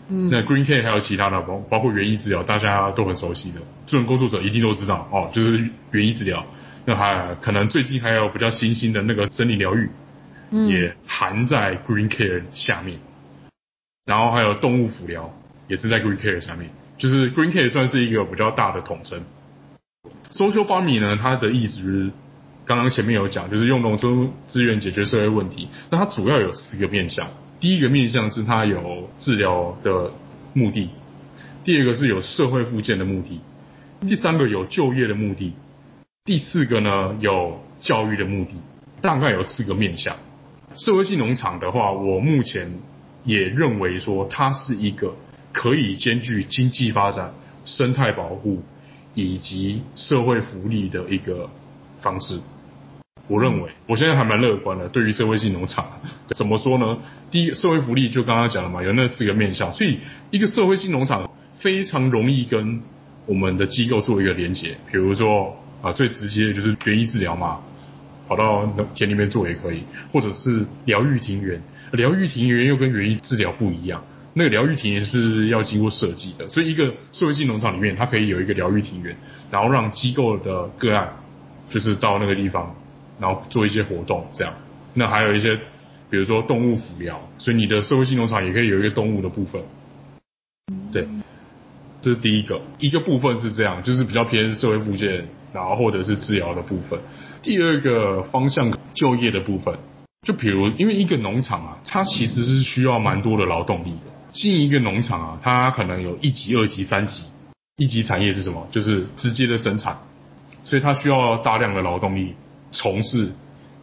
[0.08, 6.44] 嗯，那 Green Care 还有其他的，包包括园艺治疗，大家都很熟悉的，助人工作者一定都知道哦，就是园艺治疗。
[6.84, 9.88] 那还可能最近还有比较新兴的那个森林疗愈，
[10.50, 12.98] 嗯，也含在 Green Care 下面。
[14.04, 15.32] 然后还有动物辅疗，
[15.68, 19.22] 也是在 Green Care 下面，就是 Green Care 算是一个比较大的统称。
[20.32, 22.10] Social Farming 呢，它的意思就是
[22.64, 25.68] 刚刚前面有讲，就是用农村资源解决社会问题。
[25.90, 27.28] 那它主要有四个面向。
[27.58, 30.10] 第一个面向是它有治疗的
[30.52, 30.90] 目的，
[31.64, 33.40] 第二个是有社会复健的目的，
[34.00, 35.54] 第三个有就业的目的，
[36.24, 38.54] 第四个呢有教育的目的，
[39.00, 40.16] 大概有四个面向。
[40.74, 42.72] 社会性农场的话，我目前
[43.24, 45.14] 也认为说它是一个
[45.52, 47.32] 可以兼具经济发展、
[47.64, 48.62] 生态保护
[49.14, 51.50] 以及社会福利的一个
[52.00, 52.40] 方式。
[53.28, 55.86] 我认为我现在还蛮乐观的，对于社会性农场，
[56.36, 56.98] 怎么说呢？
[57.30, 62.82] 第一，社会福利就刚刚讲了嘛，有那四个面向，所以一个社会性农场非常容易跟
[63.26, 64.76] 我们的机构做一个连接。
[64.90, 67.60] 比如说啊，最直接的就是园艺治疗嘛，
[68.28, 74.04] 跑到田里面做也可以，或者是疗愈庭园，疗愈庭园又跟园艺治疗不一样，
[74.34, 79.16] 那个疗愈庭园是要经过设计的，所以一个社会性农场里面，它可以有一个疗愈庭园，
[79.50, 81.12] 然后让机构的个案
[81.70, 82.74] 就是到那个地方。
[83.22, 84.52] 然后做一些活动，这样。
[84.94, 85.56] 那还有一些，
[86.10, 89.62] 比如说动物辅疗，所以你的社会性农场也可以有一个动物的部分。
[90.92, 91.06] 对，
[92.00, 96.98] 这是第一个，一个部分是这样，就是比较偏社会复健，然后或者是治疗的部分。
[97.42, 99.78] 第二个方向，就业的部分，
[100.26, 104.10] 就比如，因为一个农场啊，它其实是需要蛮多的劳动力的。
[104.32, 107.22] 进一个农场啊，它可能有一级、二级、三级。
[107.76, 108.68] 一级产业是什么？
[108.70, 109.96] 就是直接的生产，
[110.64, 112.34] 所以它需要大量的劳动力。
[112.72, 113.30] 从事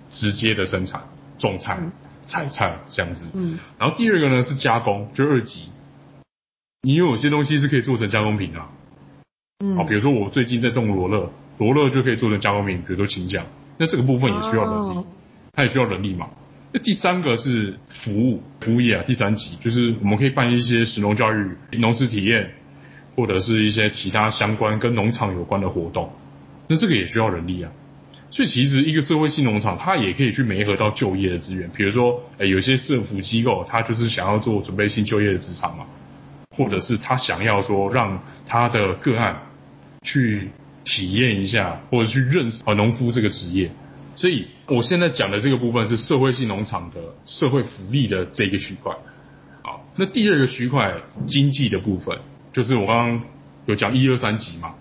[0.09, 1.01] 直接的生产，
[1.37, 1.79] 种菜、
[2.25, 3.27] 采菜这样子。
[3.33, 3.57] 嗯。
[3.77, 5.69] 然后第二个呢是加工，就二级。
[6.81, 8.69] 你有些东西是可以做成加工品啊。
[9.59, 9.77] 嗯。
[9.77, 13.45] 好，比如说我最近在种罗勒，罗勒就可以做成加工品，比如说青酱。
[13.77, 15.05] 那这个部分也需要人力，哦、
[15.53, 16.29] 它也需要人力嘛。
[16.73, 22.51] 那第三个是服务服务业啊，第三级就是我们可以办一些食农教育、农事体验，
[23.15, 26.11] 或者是一些其他相关跟农场有关的活动。
[26.67, 27.71] 那这个也需要人力啊。
[28.31, 35.85] 所以其实一个社会性农场，它也可以去媒合到就业的资源，比如说，诶，有些社福机构，它就是想要做准备性就业的职场嘛，
[36.55, 39.35] 或者是他想要说让他的个案
[40.03, 40.51] 去
[40.85, 43.71] 体验一下，或者去认识啊农夫这个职业。
[44.15, 48.93] 所以我现在讲的这个部分是社会性农场的社会福利的这个区块。
[49.63, 50.93] 好，那第二个区块
[51.25, 52.15] 经济的部分，
[52.53, 53.23] 就是我刚刚
[53.65, 54.75] 有讲一二三级嘛，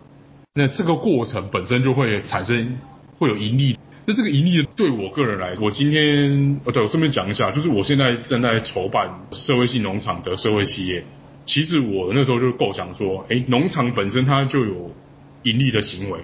[0.53, 2.77] 那这个过程本身就会产生。
[3.19, 11.05] 会有盈利，那这个盈利对我个人来，我今天呃，对我顺便讲一下，就是我现在正在筹办社会性农场的社会企业。
[11.45, 14.95] 其实我那时候就构想说，哎，农场本身它就有
[15.43, 16.21] 盈利的行为，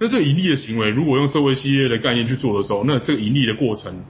[0.00, 4.04] 那这个盈利的行为，如果用社会企业的概念去做的时候，那这个盈利的过程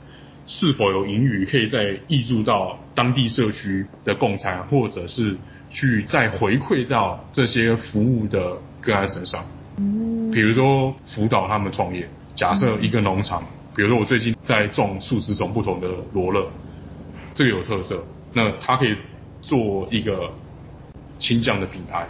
[0.47, 5.37] 是否有盈余，可以再挹注到当地社区的共餐，或者是
[5.71, 9.45] 去再回馈到这些服务的个案身上。
[10.39, 13.43] 比如说辅导他们创业，假设一个农场，
[13.75, 16.47] 比如说我最近在种数十种不同的罗勒，
[17.35, 18.95] 这个有特色，那它可以
[19.43, 20.31] 做一个
[21.19, 22.07] 青酱的品牌，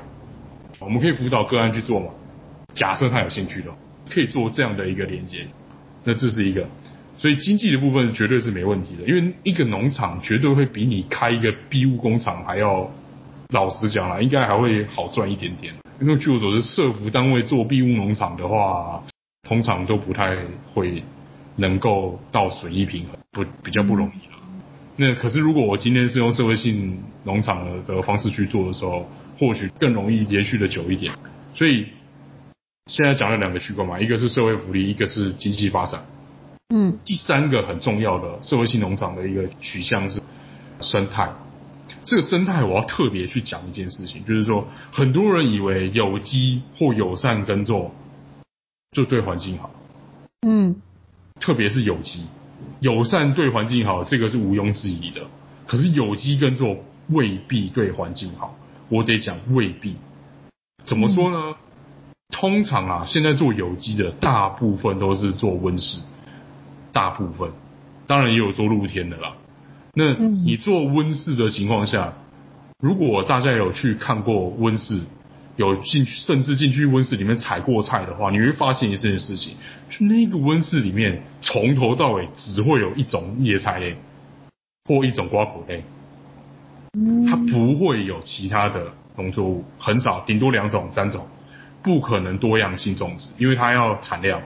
[0.78, 2.08] 我们可以辅导个案去做嘛？
[2.74, 3.70] 假设他有兴趣的，
[4.10, 5.46] 可以做这样的一个连接，
[6.04, 6.66] 那这是一个，
[7.16, 12.90] 所以经济的部分绝对是没问题的，因为一个农场绝对会比你开一个庇护工厂还要，
[13.48, 15.72] 老实讲啦，应该还会好赚一点点。
[16.00, 19.02] 因为据我所知，社福单位做庇护农场的话，
[19.42, 20.36] 通常都不太
[20.72, 21.02] 会
[21.56, 24.38] 能够到损益平衡，不比较不容易了。
[24.96, 29.08] 那可是如果我今天是用社会性农场的方式去做的时候，
[29.38, 31.12] 或许更容易延续的久一点。
[31.54, 31.86] 所以
[32.86, 36.04] 现在讲了两个区块嘛，一个是社会福利，一个是经济发展。
[36.68, 40.20] 嗯，第三个很重要的社会性农场的一个取向是
[40.80, 41.28] 生态。
[42.08, 47.94] 这个生态我要特别去讲一件事情，就是说很多人以为有机或友善耕作
[48.92, 49.70] 就对环境好，
[50.40, 50.76] 嗯，
[51.38, 52.24] 特别是有机，
[52.80, 55.20] 友善对环境好，这个是毋庸置疑的。
[55.66, 58.56] 可是有机耕作未必对环境好，
[58.88, 59.96] 我得讲未必。
[60.86, 61.56] 怎么说呢？
[62.30, 66.00] 通常啊，现在做有机的大部分都是做温室，
[66.90, 67.50] 大部分，
[68.06, 69.34] 当然也有做露天的啦。
[69.98, 72.12] 那你做温室的情况下，
[72.78, 75.00] 如果大家有去看过温室，
[75.56, 79.54] 有进去甚至进去温室里面采过菜的话，你会发现一件事情：
[79.90, 83.96] 就那个温室里面从头到尾只会有一种叶菜类
[84.84, 85.82] 或一种瓜果类，
[87.28, 91.26] 它不会有其他的农作物，很少，顶多两种、三种，
[91.82, 94.40] 不可能多样性种植，因为它要产量。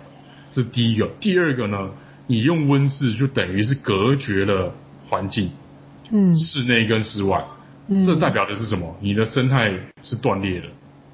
[0.51, 1.11] 这是第一个。
[1.21, 1.91] 第二个呢，
[2.27, 4.73] 你用温室就等于是隔绝了。
[5.13, 5.51] 环境，
[6.11, 7.45] 嗯，室内跟室外，
[7.87, 8.97] 嗯，这代表的是什么？
[9.03, 9.71] 你的生态
[10.01, 10.69] 是断裂的，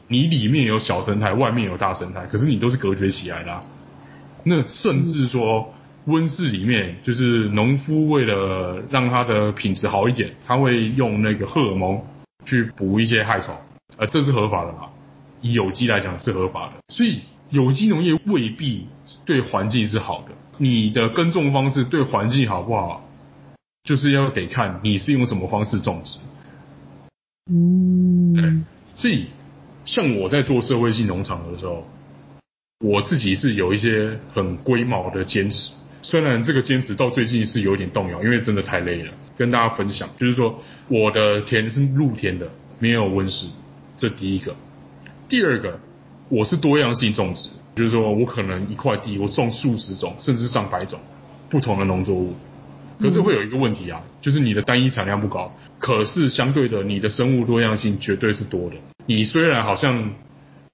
[0.07, 3.65] 你里面有小生态，外面有大生态，可是你都是隔绝起来的啊。
[4.45, 12.01] 那甚至说温室里面，就是农夫为了让它的品质好一点，他会用那个荷尔蒙
[12.45, 13.53] 去补一些害虫，
[13.97, 14.91] 呃，这是合法的嘛？
[15.41, 18.87] 以有机来讲是合法的，所以有机农业未必
[19.27, 20.29] 对环境是好的。
[20.57, 23.08] 你的耕种方式对环境好不好，
[23.89, 26.19] 就是要得看你是用什么方式种植。
[27.51, 28.53] 嗯，对，
[28.95, 29.29] 所以
[29.87, 31.87] 像我在做社会性农场的时候，
[32.85, 35.71] 我自己是有一些很龟毛的坚持。
[36.03, 39.15] 虽然这个坚持到最近是有点动摇，因为真的太累了。
[39.39, 42.47] 跟大家分享，就是说我的田是露天的，
[42.79, 43.47] 没有温室，
[43.97, 44.55] 这第一个。
[45.31, 45.81] 第二个，
[46.29, 51.01] 我是多样性种植，就是说我可能一块地我种数十种甚至上百种
[51.49, 52.35] 不同的农作物，
[53.01, 58.77] 可是会有一个问题啊，就是你的单一产量不高，可是相对的你的生物多样性绝对是多的。
[59.07, 60.13] 你虽然好像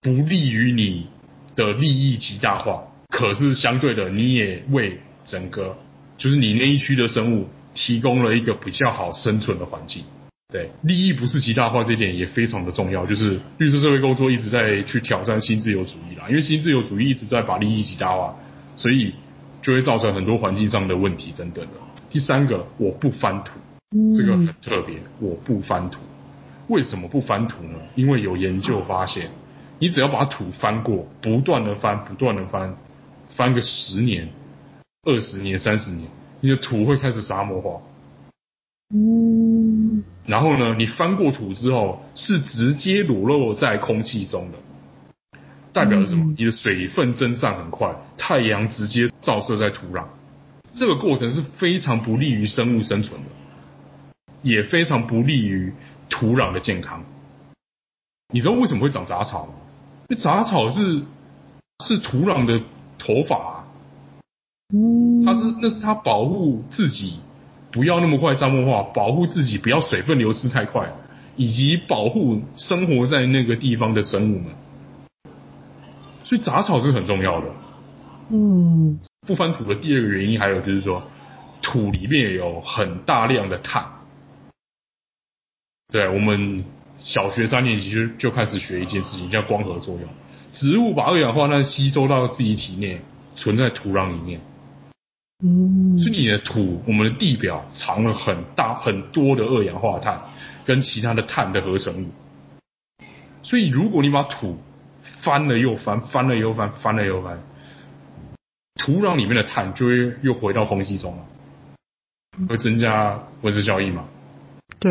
[0.01, 1.07] 不利于你
[1.55, 5.77] 的利益极大化，可是相对的你也为整个
[6.17, 10.03] 就是你那一区的生物提供了一个比较好生存的环境。
[10.53, 13.05] 对，利益不是极大化，这一点也非常的重要。
[13.07, 18.37] 就是绿色社会工作一直在去挑战新自由主义啦，因为新自由主义一直在把利益极大化，
[18.77, 19.13] 所以
[19.63, 21.73] 就会造成很多环境上的问题等等的。
[22.15, 23.59] 第三个，我不翻土，
[24.17, 25.99] 这个很特别，我不翻土。
[26.69, 27.79] 为什么不翻土呢？
[27.97, 29.31] 因为有研究发现，
[29.81, 32.77] 你只要把土翻过，不断的翻，不断的翻，
[33.31, 34.29] 翻个十年、
[35.03, 36.09] 二十年、三十年，
[36.41, 37.81] 你的土会开始沙漠化。
[38.95, 45.39] 嗯，然后呢，你翻过土之后是直接裸露在空气中的，
[45.73, 46.33] 代表着什么？
[46.39, 50.05] 你的水分蒸散很快，太阳直接照射在土壤，
[50.75, 53.29] 这个过程是非常不利于生物生存的，
[54.43, 55.73] 也非常不利于
[56.11, 57.05] 土壤的健康。
[58.33, 59.53] 你知道为什么会长杂草吗？
[60.09, 61.03] 因为杂草是
[61.85, 62.61] 是土壤的
[62.99, 63.65] 头发啊，
[65.25, 67.19] 它是那是它保护自己。
[67.71, 70.93] 不要那么快沙漠化，保护自己不要水分流失太快，
[71.35, 74.53] 以及保护生活在那个地方的生物们。
[76.23, 77.47] 所以杂草是很重要的。
[78.31, 81.03] 嗯，不翻土的第二个原因还有就是说，
[81.63, 83.85] 土里面有很大量的碳。
[85.93, 86.65] 对，我们
[86.99, 90.09] 小学三年级就就开始学一件事情，叫光合作用。
[90.53, 93.01] 植物把二氧化碳吸收到自己体内，
[93.35, 94.41] 存在土壤里面。
[95.45, 100.21] 嗯，是你的土，我们的地表藏了很大很多的二氧化碳
[100.65, 102.11] 跟其他的碳的合成物，
[103.43, 104.59] 所以如果你把土
[105.23, 107.43] 翻了又翻，翻了又翻，翻了又翻，
[108.77, 111.25] 土壤里面的碳就会又回到空气中了，
[112.49, 114.05] 会增加温室效应嘛？
[114.81, 114.91] 对，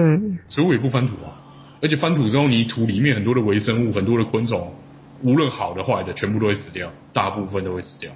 [0.50, 1.38] 所以我也不翻土啊，
[1.82, 4.74] 而且翻土之后，你土里面很多的微生物、很多的昆虫，
[5.22, 8.12] 无论好的坏的，全部都会死掉，大部分都会死掉。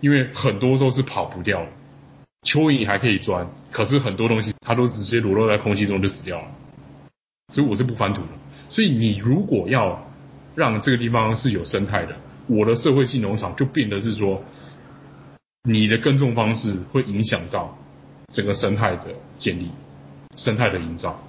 [0.00, 1.68] 因为很多都是跑不掉的，
[2.42, 6.48] 蚯蚓还可以钻，可是很多东西它都直接裸露在空气中就死掉了，
[7.52, 8.28] 所以我是不翻土的。
[8.68, 10.10] 所以你如果要
[10.56, 12.16] 让这个地方是有生态的，
[12.48, 14.42] 我的社会性农场就变得是说，
[15.64, 17.78] 你的耕种方式会影响到
[18.28, 19.70] 整个生态的建立、
[20.36, 21.22] 生态的营造。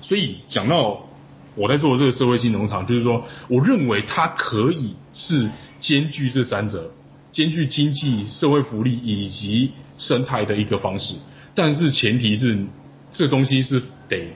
[0.00, 1.06] 所以讲到
[1.54, 5.50] 我在做的这个社会性农场，就是说，我认为它可以是
[5.80, 6.92] 兼具这三者。
[7.32, 11.16] 兼具经济、社会福利以及生态的一个方式，
[11.54, 12.64] 但是前提是
[13.10, 14.32] 这东西是得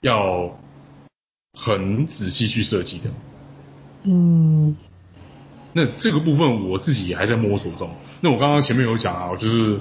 [0.00, 0.58] 要
[1.52, 3.10] 很仔细去设计的。
[4.04, 4.74] 嗯，
[5.78, 7.88] 那这个部分我自己也还在摸索中。
[8.20, 9.78] 那我刚刚前面有讲啊，就是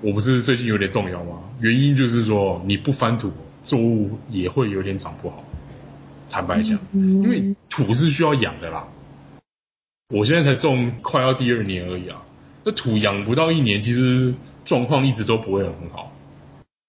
[0.00, 1.40] 我不是最近有点动摇吗？
[1.60, 3.30] 原因就是说你不翻土，
[3.62, 5.44] 作物也会有点长不好。
[6.30, 8.88] 坦白讲，因为土是需要养的啦。
[10.08, 12.22] 我现在才种快要第二年而已啊，
[12.64, 16.10] 那土养不到一年，其实状况一直都不会很好，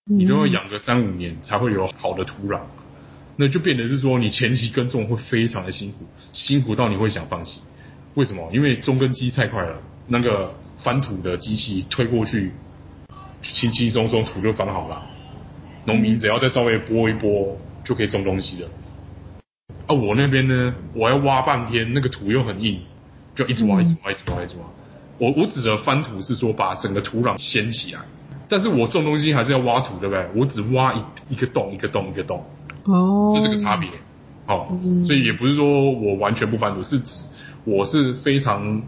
[0.06, 2.62] 你都要养个三五年才会有好的土壤，
[3.36, 7.60] 那就变得是说你前期耕种会非常的辛苦，辛苦到你会想放弃。
[8.15, 8.49] 为什么？
[8.51, 12.51] 因为中耕机太快了，那个翻土的机器推过去，
[13.41, 15.03] 轻轻松松土就翻好了，
[15.86, 18.70] 农民只要再稍微拨一拨就可以种东西了。
[19.88, 22.80] 啊，我那边呢，我要挖半天，那个土又很硬。
[23.36, 24.63] 就一直挖，一直挖，一直挖，一直挖。
[25.18, 27.99] 我我指的翻土是说把整个土壤掀起来，
[28.47, 30.26] 但是我种东西还是要挖土，对不对？
[30.34, 32.41] 我只挖一一个洞，一个洞，一个洞。
[32.86, 33.89] 哦，是这个差别。
[34.45, 34.70] 好，
[35.05, 37.28] 所以也不是说我完全不翻土，是指
[37.66, 38.82] 我是非常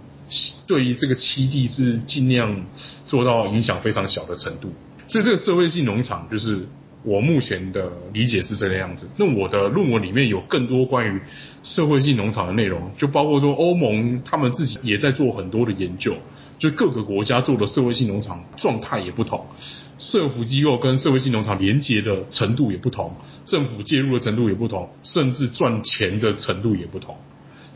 [0.66, 2.66] 对于这个栖地是尽量
[3.06, 4.72] 做到影响非常小的程度。
[5.08, 6.68] 所以这个社会性农场就是。
[7.04, 9.08] 我目前的理解是这个样子。
[9.18, 11.22] 那我的论文里面有更多关于
[11.64, 16.16] 社会性农场的内容，就包括说欧盟他们自己也在做很多的研究，
[16.58, 19.46] 就各个国家做的社会性农场状态也不同，
[19.98, 23.16] 社福机构跟社会性农场连接的程度也不同，
[23.46, 27.16] 政府介入的程度也不同，甚至赚钱的程度也不同。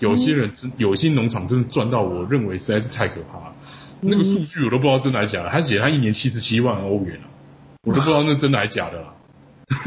[0.02, 3.56] 有些人真，有些农场真的赚到，我认为实在是太可怕了。
[4.02, 7.20] 那个数据我都不知道真的还是假的，他写他一年七十七万欧元，
[7.84, 9.14] 我都不知道那真的还是假的啦。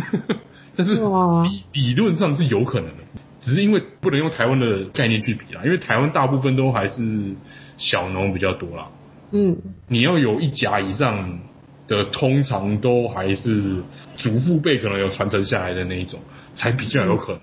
[0.77, 3.03] 但是理理论上是有可能的，
[3.41, 7.35] 只是因为不能用台湾的概念去比啦，因为台湾大部分都还是
[7.77, 8.87] 小农比较多啦。
[9.33, 9.57] 嗯，
[9.89, 11.41] 你要有一甲以上
[11.89, 13.83] 的，通常都还是
[14.17, 16.21] 祖父辈可能有传承下来的那一种，
[16.55, 17.41] 才比较有可能。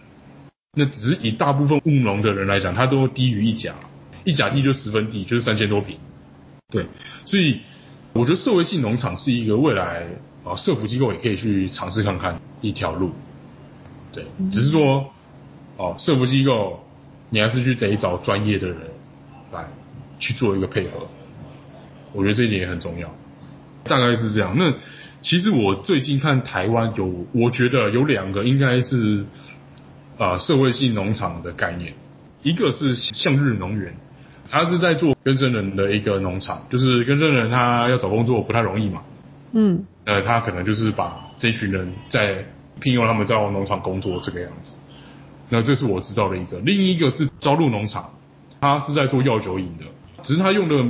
[0.73, 3.75] 那只是以大部分务农的人来讲，他都低于一甲，
[4.23, 5.97] 一甲地就十分地，就是三千多坪。
[6.69, 6.85] 对，
[7.25, 7.59] 所以
[8.13, 10.07] 我觉得社会性农场是一个未来
[10.45, 13.11] 啊，社福机构也可以去尝试看看一条路。
[14.13, 15.11] 对，只是说
[15.75, 16.81] 哦，社福机构
[17.29, 18.77] 你还是去得找专业的人
[19.51, 19.65] 来
[20.19, 21.09] 去做一个配合。
[22.13, 23.13] 我觉得这一点也很重要，
[23.83, 24.55] 大概是这样。
[24.57, 24.73] 那
[25.21, 29.25] 其实我最近看台湾有，我觉得有两个应该是。
[30.21, 31.95] 啊，社会性农场的概念，
[32.43, 33.91] 一个是向日农园，
[34.51, 39.01] 他是在做根生人的一个农场，就是根生人他要找工作不太容易嘛，
[39.53, 42.45] 嗯，呃，他可能就是把这群人在
[42.79, 44.77] 聘用他们在农场工作这个样子，
[45.49, 48.11] 那这是我知道的一个，另一个是朝露农场，
[48.61, 49.85] 他是在做药酒饮的，
[50.21, 50.85] 只是他用的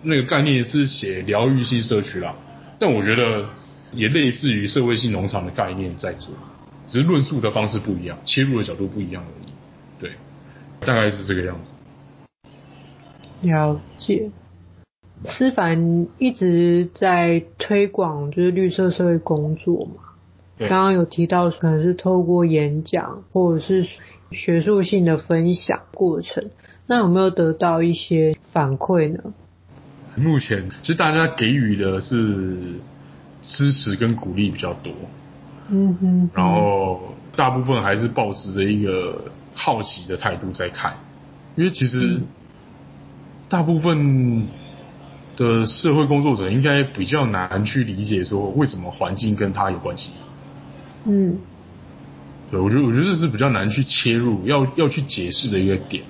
[0.00, 2.34] 那个概念是写疗愈性社区啦，
[2.78, 3.44] 但我觉得
[3.92, 6.34] 也类似于社会性农场的概念在做。
[6.90, 9.52] 只是论述的方式不一样，切入的角度不一样而已。
[10.00, 10.10] 对，
[10.80, 11.70] 大概是这个样子。
[13.42, 14.32] 了解。
[15.24, 20.02] 思凡一直在推广就是绿色社会工作嘛。
[20.58, 23.86] 刚刚有提到可能是透过演讲或者是
[24.32, 26.50] 学术性的分享过程，
[26.86, 29.32] 那有没有得到一些反馈呢？
[30.16, 32.74] 目前其实大家给予的是
[33.42, 34.92] 支持跟鼓励比较多。
[35.72, 37.00] 嗯哼，然后
[37.36, 40.94] 大部分还是抱持着一个好奇的态度在看，
[41.56, 42.20] 因为其实
[43.48, 44.48] 大部分
[45.36, 50.10] 的社会工作者应该比较难去理解说为什么环境跟他有关系。
[51.04, 51.38] 嗯，
[52.50, 56.02] 对，我觉得我觉得这是比较难去切入，要要去解释的一个点。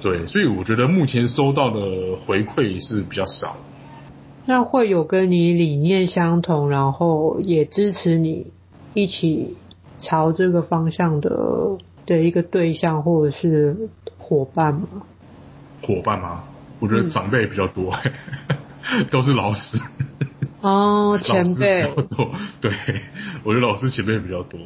[0.00, 1.80] 对，所以我觉得目前收到的
[2.24, 3.56] 回馈是比较少。
[4.46, 8.52] 那会有跟你理念相同，然后也支持你。
[9.02, 9.56] 一起
[10.00, 11.30] 朝这个方向的
[12.04, 13.88] 的一个对象或者是
[14.18, 14.88] 伙伴吗？
[15.82, 16.42] 伙伴吗？
[16.80, 17.96] 我觉得长辈比较多，
[18.92, 19.78] 嗯、 都是老师。
[20.60, 22.30] 哦，前辈比较多。
[22.60, 22.72] 对，
[23.44, 24.58] 我觉得老师前辈比较多。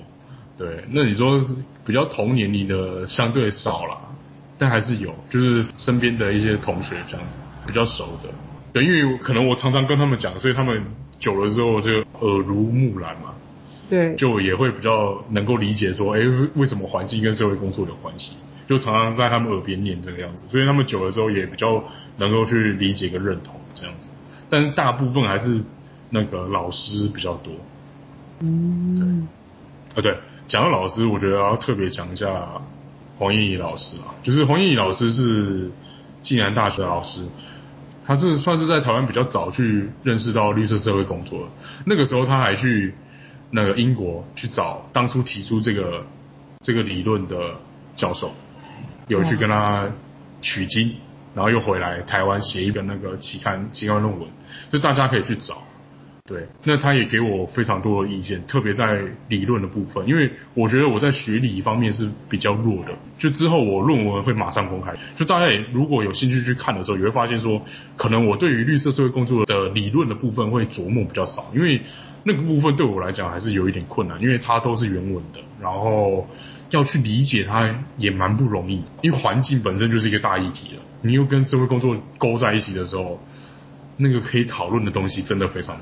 [0.57, 1.45] 对，那你说
[1.85, 3.99] 比较同年龄的相对少了，
[4.57, 8.31] 但还是有，就是身边的一些同学这样子比较熟的。
[8.73, 10.83] 对，因为可能我常常跟他们讲，所以他们
[11.19, 13.35] 久了之后就耳濡目染嘛。
[13.93, 16.21] 对，就也会比较能够理解说，哎，
[16.55, 18.33] 为什么环境跟社会工作有关系？
[18.67, 21.85] 就常常在他们耳边念这个样子，所以他们久了之后也比较
[22.17, 24.09] 能够去理解跟认同这样子。
[24.49, 25.61] 但是大部分还是
[26.09, 27.53] 那个老师比较多。
[28.41, 29.29] 嗯，
[29.95, 30.17] 对，啊对，
[30.49, 32.49] 讲到老师，我觉得要特别讲一下
[33.19, 35.71] 黄燕怡老师啊，就是黄燕怡老师是
[36.23, 37.21] 暨南大学的老师，
[38.07, 41.45] 他是算是在台湾比较早去认识到绿色社会工作的，
[41.85, 42.95] 那个时候他还去。
[43.55, 46.07] 那个英国去找当初提出这个
[46.63, 47.57] 这个理论的
[47.95, 48.33] 教授，
[49.09, 49.91] 有去跟他
[50.41, 50.97] 取经，
[51.35, 54.29] 然后又回来台湾写一个那个期刊期刊论文，
[54.73, 55.63] 就大家可以去找。
[56.33, 62.93] 对，那他也给我非常多的意见，特别在理论的部分，因为我觉得我在学理方面是比较弱的。
[63.19, 67.61] 就之后我论文会马上公开，就大家也如果有兴趣去看的时候，也会发现说，
[67.97, 71.83] 可能我对于绿色社会工作的理论的部分会琢磨比较少，因为。
[72.25, 76.25] 那个部分对我来讲还是有一点困难，因为它都是原文的，然后
[76.71, 77.69] 要去理解它
[77.99, 78.81] 也蛮不容易。
[79.01, 83.19] 因为环境本身就是一个大议题了，你又跟社会工作勾在一起的时候，
[83.97, 85.81] 那个可以讨论的东西真的非常的。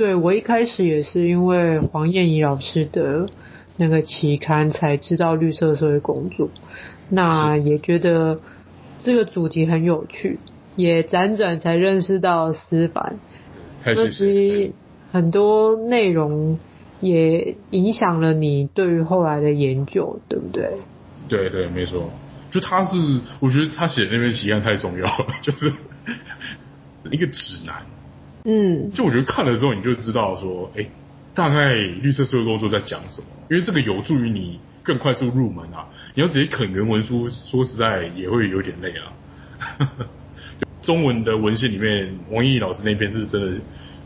[0.00, 3.26] 嗯，对，我一开始也是因为黄燕怡老师的
[3.76, 6.48] 那个期刊才知道绿色社会工作，
[7.10, 8.40] 那也觉得
[8.98, 10.38] 这个主题很有趣，
[10.74, 13.18] 也辗转才认识到思凡。
[13.84, 14.72] 那其实
[15.12, 16.58] 很多内容
[17.02, 20.76] 也影响了你对于后来的研究，对不对？
[21.28, 22.10] 对对，没错。
[22.50, 22.96] 就他是，
[23.38, 25.70] 我觉得他写那篇期刊太重要了， 就是
[27.10, 27.76] 一个指南。
[28.44, 28.90] 嗯。
[28.92, 30.86] 就我觉得看了之后，你就知道说，哎，
[31.34, 35.88] 大概绿色社会工作在讲什么，因为这个有助于你更快速入门啊。
[36.14, 39.88] 你要直接啃原文书，说实在也会有点累啊。
[40.82, 43.60] 中文的文献里面，王毅老师那篇是真的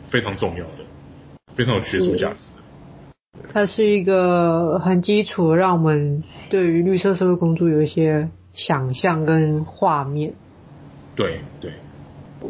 [0.08, 0.84] 非常重要的，
[1.54, 2.62] 非常有学术价值的。
[3.52, 10.34] 它是一个很基础，让我们对于绿色社会工作有一些想象跟画面。
[11.14, 11.72] 对对。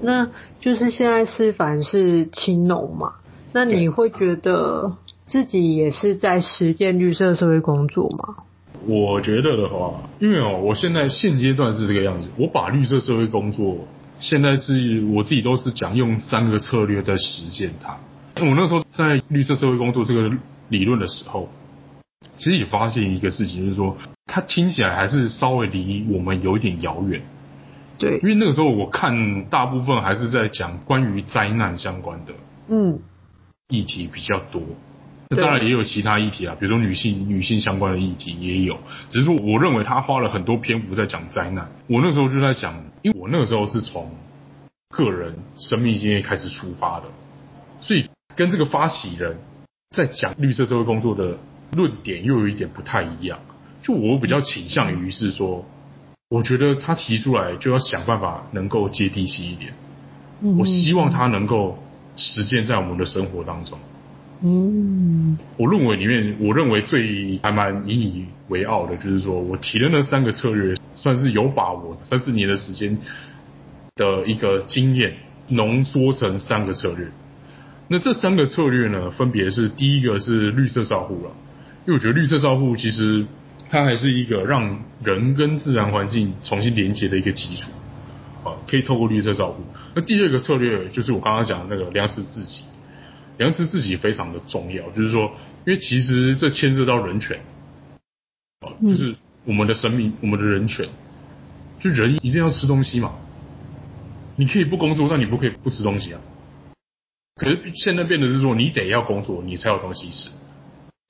[0.03, 0.29] 那
[0.61, 3.15] 就是现在思凡是青农嘛？
[3.53, 8.37] 那你会觉得自己也是在实践绿色社会工作吗？
[8.87, 13.79] 我觉得的话，因为哦，我现在现阶段是这个样子，我把绿色社会工作
[14.19, 17.97] 现在是我自己都是讲用三个策略在实践它。
[18.45, 20.31] 我那时候在绿色社会工作这个
[20.69, 21.49] 理论的时候，
[22.37, 27.23] 其实也发现一个事情，就是说它听起来还是稍微离我们有一点遥远。
[27.97, 32.35] 对，因为那个时候我看大部分还是在讲关于灾难相关的，
[32.69, 32.99] 嗯，
[33.69, 34.61] 议题比较多。
[35.31, 38.79] 那当然也有其他议题啊，比如说女性女性相关的议题也有。
[39.09, 41.71] 只是说，我认为他花了很多篇幅在讲灾难。
[41.87, 44.11] 我那时候就在想，因为我那个时候是从
[44.91, 47.05] 个人生命经验开始出发的，
[47.81, 49.39] 所以跟这个发起人
[49.91, 51.39] 在讲绿色社会工作的
[51.73, 53.39] 论点又有一点不太一样。
[53.83, 55.65] 就我比较倾向于是说。
[56.31, 59.73] 我觉得他提出来就要想办法能够接地气一点，
[60.59, 61.79] 我希望他能够
[62.17, 63.79] 实践在我们的生活当中。
[64.43, 72.99] 嗯，我认为里面，我认为最还蛮引以为傲的，就是说我提的那三个策略，算是有把握三四年的时间
[73.95, 75.15] 的一个经验
[75.49, 77.07] 浓缩成三个策略。
[77.87, 81.31] 那这三个策略呢，分别是第一个是绿色照护了，
[81.87, 83.27] 因为我觉得绿色照护其实。
[83.71, 87.71] 它还是一个让人跟自然环境重新连接的一个基础，
[88.45, 89.65] 啊，可以透过绿色照顾。
[89.95, 92.65] 那第二个策略就是我刚刚讲的那个粮食自给，
[93.39, 95.33] 粮食自给非常的重要，就是说，
[95.67, 97.41] 因为其实这牵涉到人权，
[98.61, 100.89] 啊，就是我们的生命，我们的人权，
[101.81, 103.15] 就人一定要吃东西嘛，
[104.37, 106.21] 你可以不工作，但你不可以不吃东西啊。
[107.35, 110.31] 可是现在变得是说，你得要工作，你才有东西吃，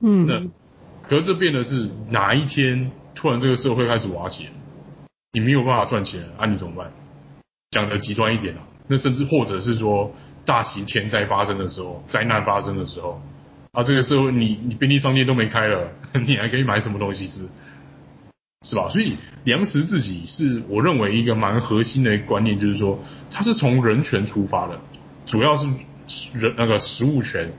[0.03, 0.64] 嗯，那。
[1.09, 4.49] 可是这变的是哪一天突然这个社会开始瓦解，
[5.33, 6.91] 你没有办法赚钱，啊你怎么办？
[7.71, 10.13] 讲的极端一点啊，那甚至或者是说
[10.45, 13.21] 大型天灾发生的时候，灾难发生的时候，
[13.73, 15.91] 啊这个社会你你便利商店都没开了，
[16.27, 17.49] 你还可以买什么东西吃？
[18.67, 18.89] 是吧？
[18.89, 22.99] 所以粮食自己是我认为一个蛮核心的观念，就是说
[23.31, 24.81] 它是从人权出发的，
[25.27, 25.67] 主要是
[26.33, 27.53] 人那个食物权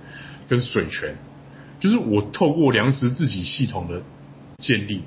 [0.48, 1.16] 跟水权。
[1.80, 4.02] 就是我透过粮食自给系统的
[4.58, 5.02] 建立，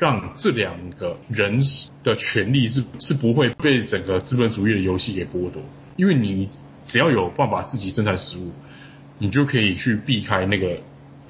[0.00, 1.62] 让这两个人
[2.02, 5.62] 的权利是是不会被整个资本主义的游戏给剥夺，
[5.96, 6.48] 因为你
[6.86, 8.52] 只要有办法自己生产食物，
[9.18, 10.78] 你就可以去避开那个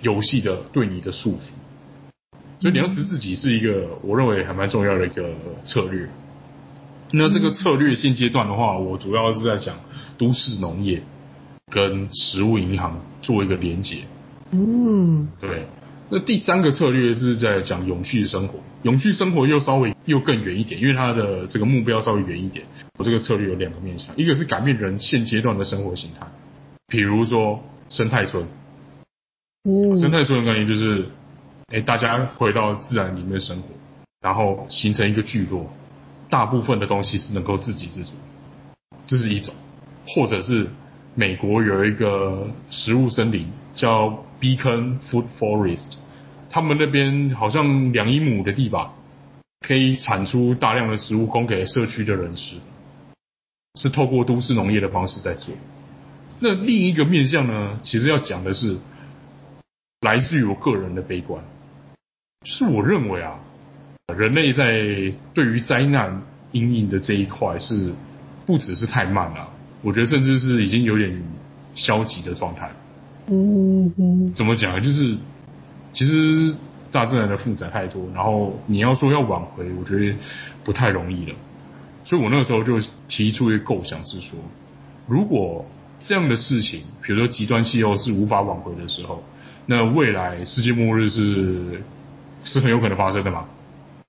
[0.02, 1.40] 游戏的对你的束缚。
[2.60, 5.34] 所以粮食自给是一个我认为还蛮重要的一个
[5.64, 6.08] 策略。
[7.10, 9.76] 那这个策略现阶段的话，我主要是在讲
[10.16, 11.02] 都市农业
[11.70, 13.98] 跟食物银行做一个连结。
[14.54, 15.66] 嗯，对。
[16.10, 22.66] 那第三个策略是在讲永续生活，永续生活又稍微又更远一点，因为它的这个目标稍微远一点。
[22.98, 26.26] 我这个策略有两个面向，一个是改变人现阶段的生活形态，
[26.86, 28.46] 比如说生态村。
[29.64, 31.06] 嗯，生态村的概念就是，
[31.72, 33.68] 哎，大家回到自然里面生活，
[34.20, 35.72] 然后形成一个聚落，
[36.28, 38.12] 大部分的东西是能够自给自足，
[39.06, 39.54] 这是一种，
[40.06, 40.68] 或者是。
[41.16, 43.46] 美国有一个食物森林
[43.76, 45.94] 叫 Beacon Food Forest，
[46.50, 48.92] 他们那边好像两英亩的地吧，
[49.60, 52.56] 可以产出大量的食物供给社区的人吃，
[53.80, 55.54] 是透过都市农业的方式在做。
[56.40, 58.76] 那另一个面向呢，其实要讲的是
[60.00, 61.42] 来自于我个人的悲观，
[62.44, 63.38] 是我认为啊，
[64.14, 66.22] 人类在对于灾难
[66.52, 67.92] 因应的这一块是
[68.44, 69.48] 不只是太慢了。
[69.80, 71.22] 我觉得甚至是已经有点
[71.74, 72.70] 消极的状态。
[73.26, 74.32] 嗯嗯。
[74.34, 74.82] 怎么讲？
[74.82, 75.16] 就是
[75.92, 76.54] 其实
[76.90, 80.16] 大自然的负载太多，然后你要说要挽回，我觉得
[80.64, 81.34] 不太容易了。
[82.04, 84.38] 所以我那个时候就提出一个构想，是说，
[85.06, 85.64] 如果
[86.00, 89.22] 这样的事情，比如说极端气候是无法挽回的时候，
[89.66, 91.82] 那未来世界末日是
[92.44, 93.46] 是很有可能发生的嘛？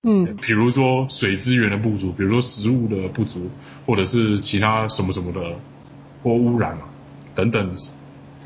[0.03, 3.49] 嗯，比如说水资源的不足，比如说食物的不足，
[3.85, 5.55] 或者是其他什么什么的，
[6.21, 6.83] 或污染嘛
[7.33, 7.75] 等等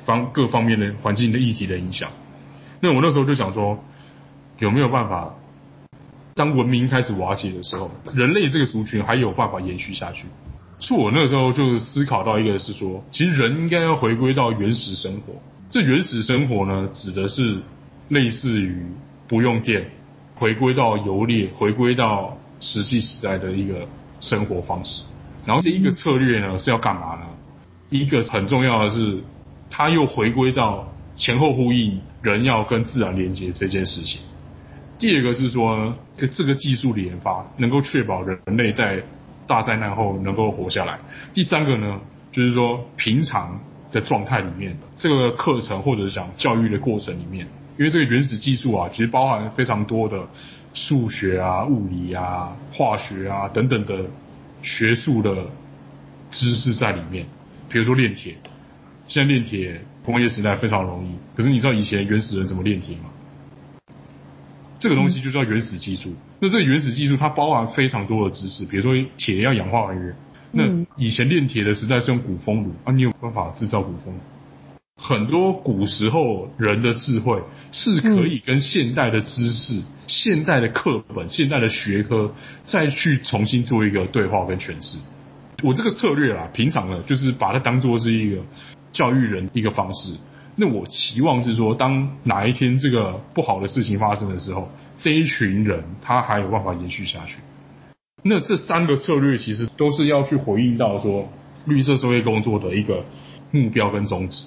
[0.10, 2.10] 方各方面的环境的议题的影响。
[2.82, 3.78] 那我那时候就想说，
[4.58, 5.36] 有没有办法，
[6.34, 10.26] 当文明开始瓦解的时候，人类这个族群还有办法延续下去？
[10.80, 15.34] 是我那时候就思考到一个是说，其实人应该要回归到原始生活。
[15.70, 17.60] 这原始生活呢，指的是
[18.08, 18.84] 类似于
[19.28, 19.86] 不用电。
[20.36, 23.86] 回归到游猎，回归到石器时代的一个
[24.22, 25.04] 生活方式。
[25.46, 27.26] 然后这一个策略呢是要干嘛呢？
[27.90, 29.22] 一个很重要的是，
[29.70, 34.22] 它又回归到前后呼应，人要跟自然连接这件事情。
[34.98, 35.94] 第二个是说，
[36.32, 39.02] 这个技术的研发能够确保人类在
[39.48, 41.00] 大灾难后能够活下来。
[41.34, 42.00] 第三个呢，
[42.32, 43.60] 就是说平常
[43.92, 47.48] 的状态里面，这个课程或者是讲教育的过程里面，
[47.78, 50.28] 因为这个原始技术啊，其实包含非常多的
[50.74, 54.04] 数学啊、物理啊、化学啊等等的
[54.62, 55.48] 学术的
[56.30, 57.26] 知识在里面。
[57.70, 58.36] 比如说炼铁，
[59.10, 63.10] 现在炼铁工业时代非常容易，可是你知道以前原始人怎么炼铁吗？
[64.80, 66.14] 这个东西就叫原始技术。
[66.40, 70.16] 那这个原始技术它包含非常多的知识，比如说铁要氧化还原，
[70.52, 70.64] 那
[70.96, 74.14] 以前炼铁的时代是用鼓风炉啊，你有办法制造鼓风？
[74.96, 77.42] 很多古时候人的智慧
[77.72, 85.00] 是可以跟现代的知识、现代的课本、现代的学科再去重新做一个对话跟诠释。
[85.64, 88.42] 我这个策略啊，平常呢就是把它当做是一个
[88.92, 90.14] 教育人一个方式。
[90.56, 97.38] 那我期望是说，当哪一天这个不好的事情发生的时候，这一群人他还有办法延续下去。
[98.24, 101.30] 那这三个策略其实都是要去回应到说
[101.66, 103.06] 绿色社会工作的一个
[103.52, 104.46] 目标跟宗旨。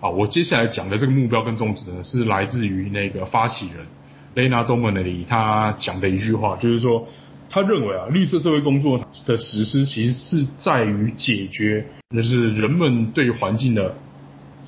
[0.00, 3.86] 啊，我接下来讲的这个目标跟宗旨呢，是来自于那个发起人
[4.34, 7.06] Lena Domenelli 他讲的一句话，就是说。
[7.54, 13.94] 他认为啊，绿色社会工作的实施其实是在于解决，就是人们对环境的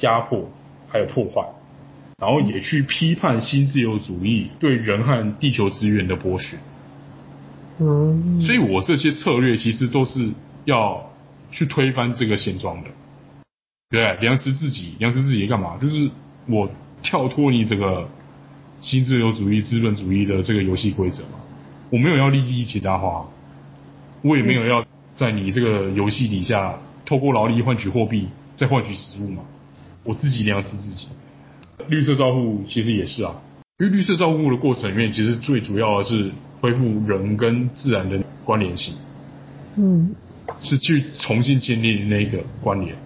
[0.01, 0.53] 压迫
[0.87, 1.43] 还有破坏，
[2.19, 6.59] 然后也去批判新自由主义对人和地球资源的剥削。
[7.79, 10.29] 嗯，所以我这些策略其实都是
[10.67, 11.11] 要
[11.51, 12.91] 去推翻这个现状的。
[13.89, 15.79] 对，粮食自己，粮食自己干嘛？
[15.79, 16.11] 就是
[16.47, 16.71] 我
[17.03, 18.07] 跳脱你这个
[18.79, 21.41] 新自由主义、资本主义的这个游戏规则嘛。
[21.95, 23.25] 我没有要利益其他化，
[24.21, 24.85] 我也没有要
[25.15, 26.77] 在你这个游戏底下
[27.07, 28.27] 透过劳力换取货币，
[28.57, 29.45] 再换取食物嘛。
[30.03, 31.07] 我自己一定要吃自己。
[31.87, 33.41] 绿色照护其实也是啊，
[33.79, 38.93] 因为绿色照护的过程里面，其实最主要的是恢复人跟自然的关联性。
[39.77, 40.17] 嗯，
[40.63, 42.97] 是去重新建立那个关联，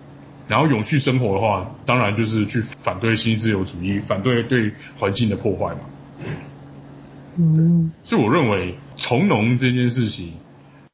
[0.48, 5.80] 然后永续生活的话，当然就是去反对新自由主义，反对对环境的破坏嘛。
[7.40, 10.32] 嗯，所以我认为从农这件事情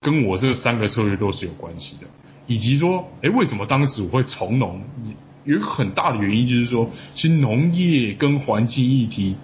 [0.00, 2.06] 跟我这三个策略都是有关系的，
[2.46, 4.82] 以及说，哎，为什么当时我会从农？
[5.44, 9.36] 有一个很大的原因就是说，其实农业跟环境议题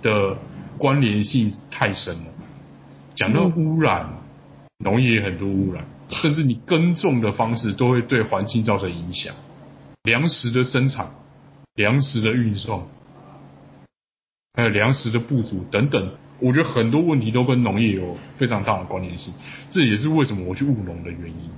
[0.00, 0.38] 的
[0.78, 2.24] 关联性太深了。
[3.14, 4.08] 讲到污染，
[4.78, 9.34] 农业很多污染，甚至你耕种的方式都会对环境造成影响，
[10.04, 11.10] 粮食的生产、
[11.74, 12.86] 粮食的运送，
[14.54, 16.10] 还有粮食的不足等等。
[16.40, 19.34] 我觉得很多问题都跟农业有非常大的关联性，
[19.70, 21.50] 这也是为什么我去务农的原因。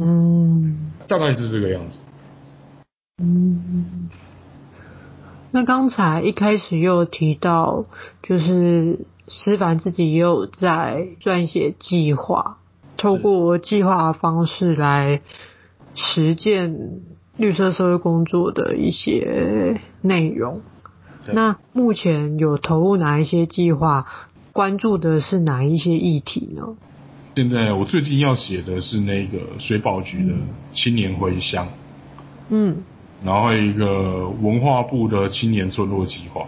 [0.00, 2.00] 嗯，大概是这个样子。
[3.22, 4.08] 嗯，
[5.52, 7.84] 那刚才一开始又提到，
[8.22, 12.58] 就是思凡自己也有在撰写计划，
[12.96, 15.20] 透过计划的方式来
[15.94, 17.02] 实践
[17.36, 20.62] 绿色社会工作的一些内容。
[21.32, 24.06] 那目前有投入哪一些计划？
[24.52, 26.76] 关注的是哪一些议题呢？
[27.34, 30.32] 现在我最近要写的是那个水保局的
[30.72, 31.66] 青年回乡，
[32.50, 32.76] 嗯，
[33.24, 36.46] 然后一个文化部的青年村落计划，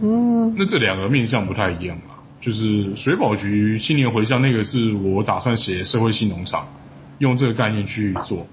[0.00, 2.16] 嗯，那这两个面向不太一样嘛。
[2.42, 6.66] 就是水保局青年回乡那个是我打算写社会性农场，
[7.18, 8.46] 用这个概念去做。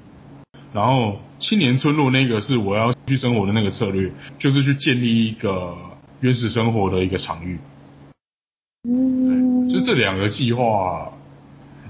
[0.72, 5.74] 然后青年村落那个是我要去生活的那个策略，就是去建立一个
[6.20, 7.58] 原始生活的一个场域。
[8.84, 11.14] 嗯，就这两个计划，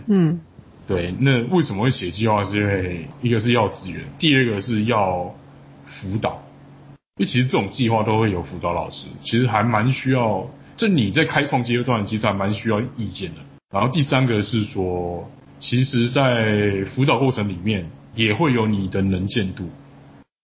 [0.08, 0.40] 嗯，
[0.88, 1.14] 对。
[1.20, 2.46] 那为什么会写计划？
[2.46, 5.34] 是因为一个是要资源，第二个是要
[5.84, 6.44] 辅导。
[7.18, 10.48] 因为其实这种计划都会有辅导老师，其实还蛮需要。
[10.78, 13.38] 就你在开创阶段，其实还蛮需要意见的。
[13.72, 17.90] 然后第三个是说，其实，在辅导过程里面。
[18.16, 19.70] 也会有你的能见度，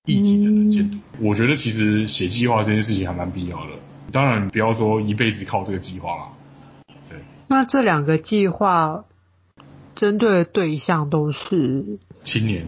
[0.05, 0.97] 议题的能见度。
[0.97, 3.72] 嗯、我觉得其实写计划这件事情还蛮必要的。
[4.11, 6.28] 当然，不要说一辈子靠这个计划啦。
[7.09, 7.20] 对。
[7.47, 9.05] 那这两个计划
[9.95, 12.68] 针对的对象都是青年。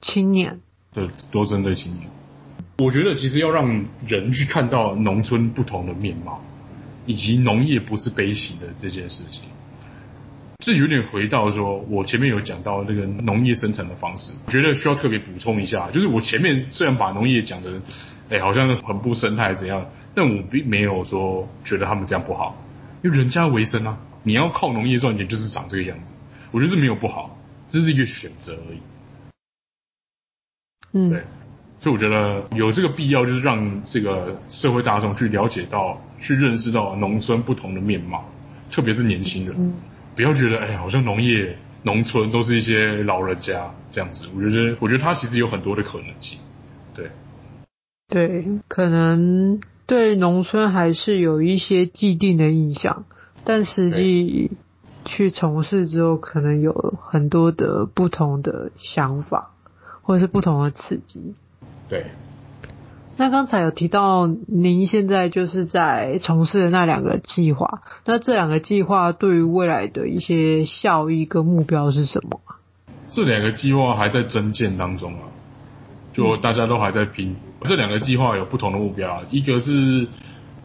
[0.00, 0.60] 青年。
[0.92, 2.10] 对，都针对青年。
[2.78, 6.40] 我觉得其实要让人去看到农村不同的面貌，
[7.06, 9.42] 以及农业不是悲喜的这件事情。
[10.58, 15.90] 这有点回到说，我前面有讲到那个农业生产的方式，我觉得需要特别补充一下。
[15.90, 17.80] 就是我前面虽然把农业讲的，
[18.30, 22.56] 哎，好像很不生态怎样，但我并没有说觉得他们这样不好，
[23.02, 26.12] 因为人家为生啊，你要靠农业赚钱就是长这个样子。
[26.50, 27.36] 我觉得这没有不好，
[27.68, 28.78] 这是一个选择而已。
[30.92, 31.24] 嗯，对，
[31.80, 38.24] 所以我觉得有这个必要，就是让这个社会大众去了解到、去认识到农村不同的面貌，
[38.70, 39.74] 特别是年轻人，嗯、
[40.14, 44.26] 不要觉得哎，好像农业、农村都是一些老人家这样子。
[44.34, 46.38] 我觉得，我觉得它其实有很多的可能性。
[46.94, 47.10] 对，
[48.08, 53.04] 对，可能对农村还是有一些既定的印象，
[53.44, 54.52] 但实际
[55.04, 59.50] 去从事之后，可能有很多的不同的想法。
[60.06, 61.34] 或者是不同的刺激，
[61.88, 62.04] 对。
[63.16, 72.40] 那刚才有提到您现在就是在从事的那两个计划，那这两个计划对于未来的一些效益跟目标是什么？
[73.10, 75.30] 这两个计划还在增建当中啊，
[76.12, 77.36] 就大家都还在拼。
[77.62, 80.08] 这两个计划有不同的目标啊，一个是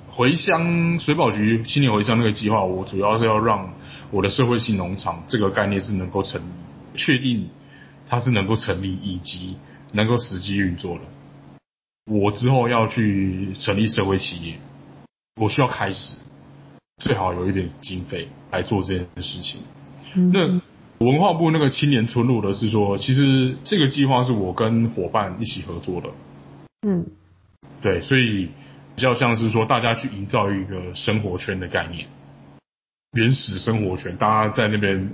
[0.09, 3.69] 回乡水保局青年回乡那个计划，我主要是要让
[4.11, 6.45] 我的社会性农场这个概念是能够成立，
[6.95, 7.49] 确定。
[8.11, 9.55] 它是能够成立以及
[9.91, 11.01] 能够实际运作的。
[12.09, 14.55] 我之后要去成立社会企业，
[15.39, 16.17] 我需要开始，
[16.97, 19.61] 最好有一点经费来做这件事情。
[20.15, 26.09] 嗯、那文化部那个青年村落的是说，其实这个计划是我跟伙伴一起合作的。
[26.81, 27.05] 嗯，
[27.81, 28.49] 对，所以
[28.95, 32.07] 比较像是说大家去营造一个生活圈的概念，
[33.13, 35.11] 原始生活圈，大家在那边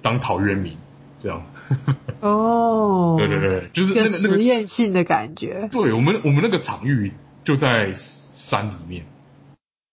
[0.00, 0.78] 当陶渊明
[1.18, 1.44] 这样。
[2.20, 5.68] 哦，对对对，就是那个那个实验性的感觉。
[5.70, 7.12] 对，我们我们那个场域
[7.44, 9.04] 就在山里面，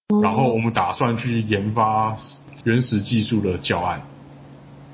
[0.09, 2.17] 哦、然后我们打算去研发
[2.63, 4.01] 原始技术的教案，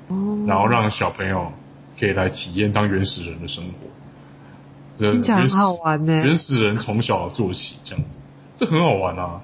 [0.08, 1.52] 哦，然后让小朋友
[1.98, 6.12] 可以来体验当原始人的生活，听起来很好玩呢。
[6.12, 8.10] 原始人从小做起，这样子，
[8.56, 9.40] 这很好玩啊！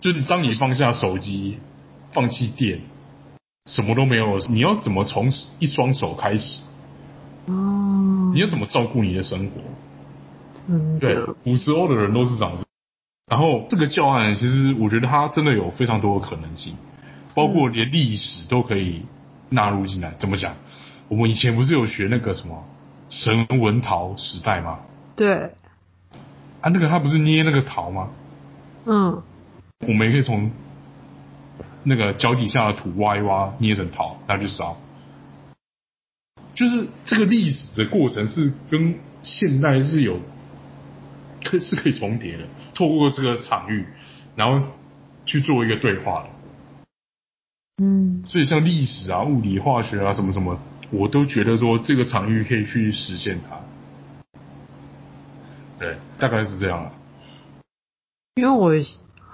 [0.00, 1.58] 就是当你放下手机，
[2.12, 2.80] 放弃电。
[3.70, 6.62] 什么都没有，你要怎么从一双手开始？
[7.46, 9.60] 哦，你要怎么照顾你的生活？
[10.66, 12.64] 嗯，对，古时候的人都是这样子。
[13.30, 16.74] 然后这个教案，其实我觉得它真的有非常多的可能性，
[17.32, 19.02] 包括连历史都可以
[19.50, 20.14] 纳入进来。
[20.18, 20.56] 怎么讲？
[21.06, 22.64] 我们以前不是有学那个什么
[23.08, 24.80] 神文陶时代吗？
[25.14, 25.52] 对。
[26.60, 28.08] 啊，那个他不是捏那个陶吗？
[28.84, 29.22] 嗯。
[29.86, 30.50] 我们也可以从。
[31.82, 34.76] 那个脚底下的土挖一挖，捏成陶，拿去烧。
[36.54, 40.20] 就是这个历史的过程是跟现代是有，
[41.42, 42.44] 可是可以重叠的。
[42.74, 43.86] 透过这个场域，
[44.36, 44.66] 然后
[45.24, 46.28] 去做一个对话的。
[47.82, 50.60] 嗯，所以像历史啊、物理、化学啊什么什么，
[50.90, 53.58] 我都觉得说这个场域可以去实现它。
[55.78, 56.92] 对，大概是这样啊。
[58.34, 58.70] 因为我。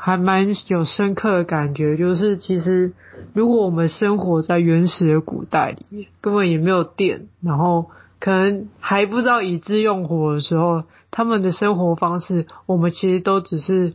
[0.07, 2.93] 还蛮有深刻的感觉，就是其实
[3.33, 7.87] 如果我们生活在原始的古代里面，根本也没有电，然后
[8.21, 13.95] 可能还不知道已知用火的时候，他们的生活方式，我们其实都只是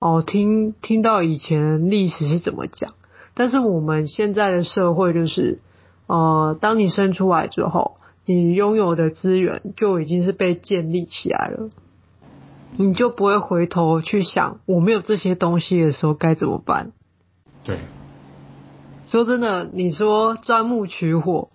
[0.00, 2.90] 哦听听到以前历史是怎么讲，
[3.34, 5.60] 但是我们现在的社会就是，
[6.08, 11.70] 呃，当你生出来之后，你拥有的资源就已经是被建立起来了。
[12.76, 16.92] 你就不会回头去想，我没有这些东西的时候该怎么办？
[17.64, 17.78] 对。
[19.04, 21.50] 说真的，你说钻木取火，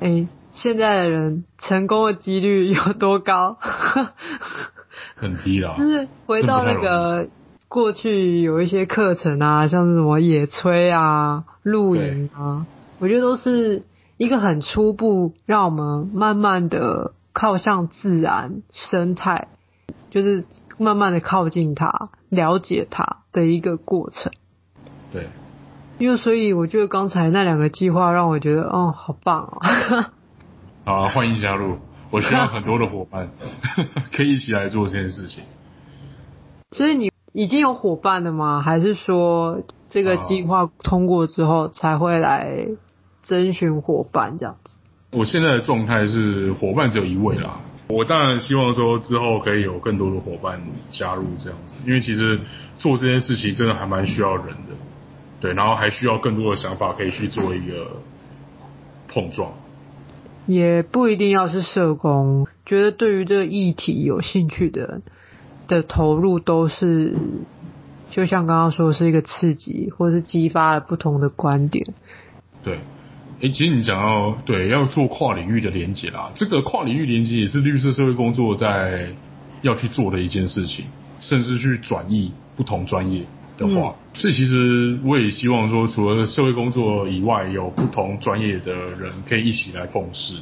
[0.00, 3.58] 哎，现在的人成功的几率有多高？
[5.14, 5.74] 很低了。
[5.76, 7.28] 就是回到那个
[7.68, 12.66] 过去有一些课程啊，像是什么野炊啊、露营啊，
[12.98, 13.84] 我觉得都是
[14.16, 19.48] 一个很初步，让我们慢慢的靠向自然生态。
[20.10, 20.44] 就是
[20.78, 24.32] 慢慢的靠近他，了解他的一个过程。
[25.12, 25.28] 对，
[25.98, 29.60] 因为所以我觉得刚才那两个计划让我觉得，哦，好棒哦！
[30.84, 31.78] 好，欢迎加入，
[32.10, 33.30] 我需要很多的伙伴，
[34.12, 35.44] 可以一起来做这件事情。
[36.72, 38.62] 所以你已经有伙伴了吗？
[38.62, 42.68] 还是说这个计划通过之后才会来
[43.22, 44.76] 征询伙伴这样子？
[45.12, 47.60] 我现在的状态是伙伴只有一位啦。
[47.88, 50.60] 我当然希望说之后可以有更多的伙伴
[50.90, 52.38] 加入这样子，因为其实
[52.78, 54.74] 做这件事情真的还蛮需要人的，
[55.40, 58.02] 对，然后还需要更多的想法可以去做一个
[59.08, 59.52] 碰撞。
[60.46, 65.02] 也不一定要是社工，觉得对于这个议题有兴趣的人
[65.66, 67.16] 的投入都是，
[68.10, 71.86] 就像刚刚说是一个刺激，或是激发了不同的观点。
[72.62, 72.80] 对。
[73.40, 79.10] 哎，其实你讲到对，要做跨领域的连接啦，这个跨领域连接也是绿色社会工作在
[79.62, 80.86] 要去做的一件事情，
[81.20, 83.22] 甚至去转移不同专业，
[83.56, 90.34] 的话，嗯、所以其实我也希望说，除了社会工作以外，有不同专业的人可以一起来共事。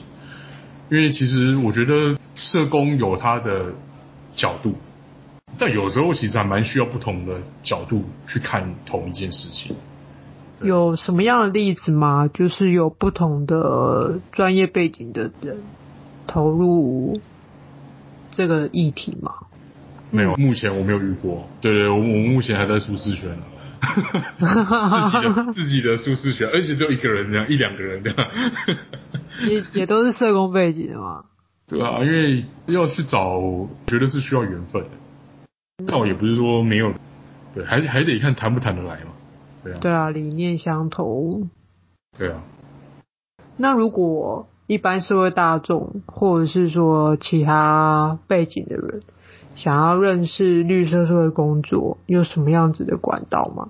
[0.90, 3.74] 因为其实我觉得社工有他的
[4.34, 4.74] 角度，
[5.58, 9.76] 但有时候其实还蛮需要不同的角度去看同一件事情。
[10.62, 12.28] 有什么样的例子吗？
[12.32, 15.58] 就是有不同的专业背景的人
[16.26, 17.20] 投入
[18.32, 19.32] 这个议题吗？
[20.10, 21.48] 没有，目前我没有遇过。
[21.60, 23.36] 对对，我我目前还在舒适圈，
[24.38, 24.46] 自
[25.10, 28.28] 己的自己的舒适圈，而且只有一个人这样，一两个人这样。
[29.46, 31.24] 也也都是社工背景的嘛。
[31.68, 33.42] 对啊，因为要去找，
[33.86, 34.90] 觉得是需要缘分的。
[35.86, 36.94] 但我也不是说没有，
[37.54, 39.10] 对，还还得看谈不谈得来嘛。
[39.66, 41.50] 对啊，对啊，理念相同。
[42.16, 42.42] 对啊。
[43.56, 49.02] 那如果一般社会大众，或者是说其他背景的人，
[49.54, 53.68] 想要认识绿色社会工作，有什么样子的管道吗？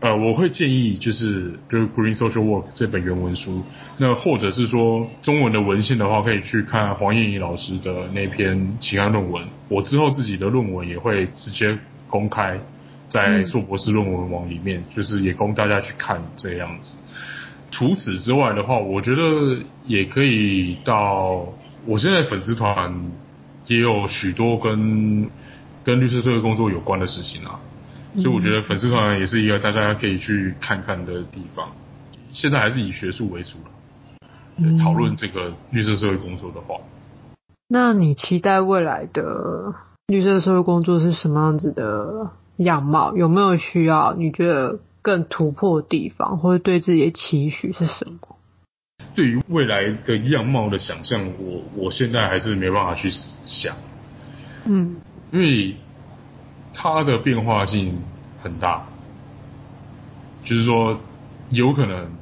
[0.00, 3.62] 呃，我会建议就是就是《Green Social Work》这本原文书，
[3.96, 9.42] 那或者是说中文的文献的话，可以去看黄燕仪老师的那篇期刊论文。
[9.68, 12.60] 我之后自己的论文也会直接公开
[13.08, 16.96] 在硕博士论文网里面，嗯、就是也供大家去看这样子。
[17.70, 19.22] 除此之外的话，我觉得
[19.86, 21.46] 也可以到
[21.86, 23.10] 我现在粉丝团。
[23.66, 25.28] 也有许多跟
[25.84, 27.60] 跟绿色社会工作有关的事情啊，
[28.14, 31.68] 所以我觉得粉丝团也是一个大家可以去看看的地方。
[32.32, 36.76] 现在还是以学术为主了，讨论这个绿色社会工作的话。
[37.68, 39.74] 那你期待未来的
[40.06, 43.16] 绿色社会工作是什么样子的样貌？
[43.16, 48.36] 有没有需要你觉得更突破的地方，或者对自己的期许是什么？
[49.14, 53.74] 对于未来的样貌的想象，我我现在还是没办法去想，
[54.64, 54.96] 嗯，
[55.32, 55.76] 因为
[56.74, 58.00] 它的变化性
[58.42, 58.86] 很大，
[60.44, 61.00] 就是说
[61.50, 62.12] 有可能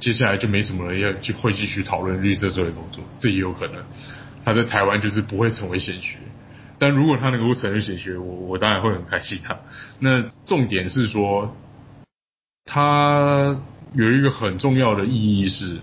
[0.00, 3.84] 接下来就没什么人要就会继续讨论绿色社会工作，这也有可能。
[4.44, 6.18] 他在台湾就是不会成为显学，
[6.78, 9.60] 但如果他能够成为显学，我我当然会很开心啊。
[9.98, 11.56] 那重点是说
[12.64, 13.56] 他。
[13.94, 15.78] 有一个很重要的意义是，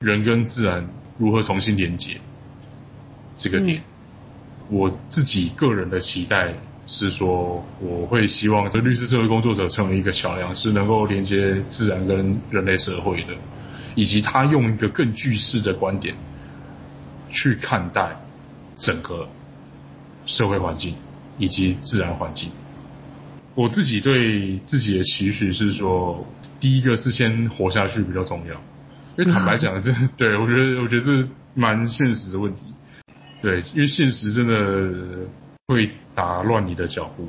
[0.00, 0.88] 人跟自然
[1.18, 2.16] 如何重新连接
[3.36, 3.78] 这个点。
[3.78, 3.82] 嗯、
[4.70, 6.54] 我自己个人的期待
[6.88, 13.34] 是说，我会希望这律师社会工作者成为一个桥梁，是能够连接自然跟人类社会的，
[13.94, 16.16] 以及他用一个更具视的观点
[17.28, 18.16] 去看待
[18.78, 19.28] 整个
[20.28, 20.94] 社会环境
[21.38, 22.52] 以及自然环境。
[23.56, 26.24] 我自己对自己的期许是说。
[26.60, 28.54] 第一个是先活下去比较重要，
[29.16, 32.64] 因为坦白讲，这对我觉得我觉得这蛮现实的问题。
[33.40, 35.28] 对，因为现实真的
[35.68, 37.28] 会打乱你的脚步，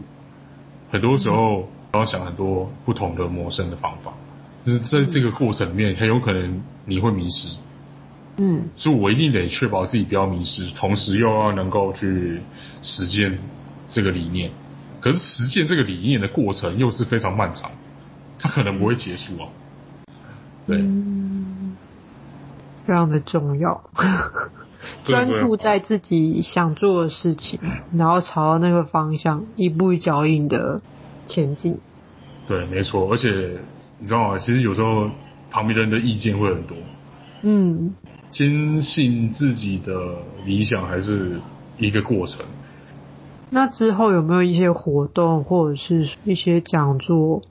[0.90, 4.14] 很多时候要想很多不同的谋生的方法，
[4.66, 7.56] 就是在这个过程里面很有可能你会迷失。
[8.40, 12.42] 嗯，所以我一定得确保自己不要迷失，同时又要能够去
[12.82, 13.38] 实践
[13.90, 14.52] 这个理念。
[15.02, 17.72] 可是实践这个理念的过程又是非常漫长。
[18.42, 19.50] 它可能不会结束啊，
[20.66, 21.76] 对，嗯，
[22.86, 23.84] 非常的重要，
[25.04, 27.60] 专注在自己想做的事情，
[27.92, 30.80] 然后朝那个方向一步一脚印的
[31.28, 31.80] 前进。
[32.48, 33.58] 对，没错，而且
[34.00, 34.40] 你知道吗？
[34.40, 35.10] 其实有时候
[35.52, 36.78] 旁边人的意见会很多，
[37.42, 37.94] 嗯，
[38.32, 39.94] 坚信自己的
[40.46, 41.40] 理想还是
[41.78, 42.46] 一个过程。
[43.50, 47.42] 那之后有没有一些活动或者是一些讲座？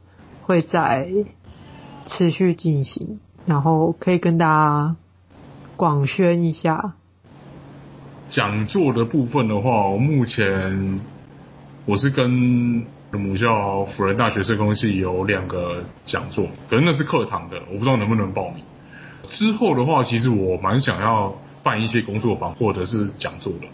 [0.43, 1.09] 会在
[2.07, 4.97] 持续进行，然后可以跟大家
[5.77, 6.95] 广宣一下。
[8.31, 11.01] 讲座的部分的话，我目前
[11.85, 12.31] 我是跟
[13.13, 18.65] 母校辅仁大学社工系有两个讲座，可能那是课堂的，我不知道能不能报名。
[19.31, 23.67] 之后的话，其实我蛮想要办一些工作坊或者是讲座的，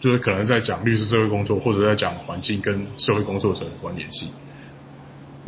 [0.00, 4.30] 就是可能在讲律师社会工作，或者在讲环境跟社会工作者的关联性。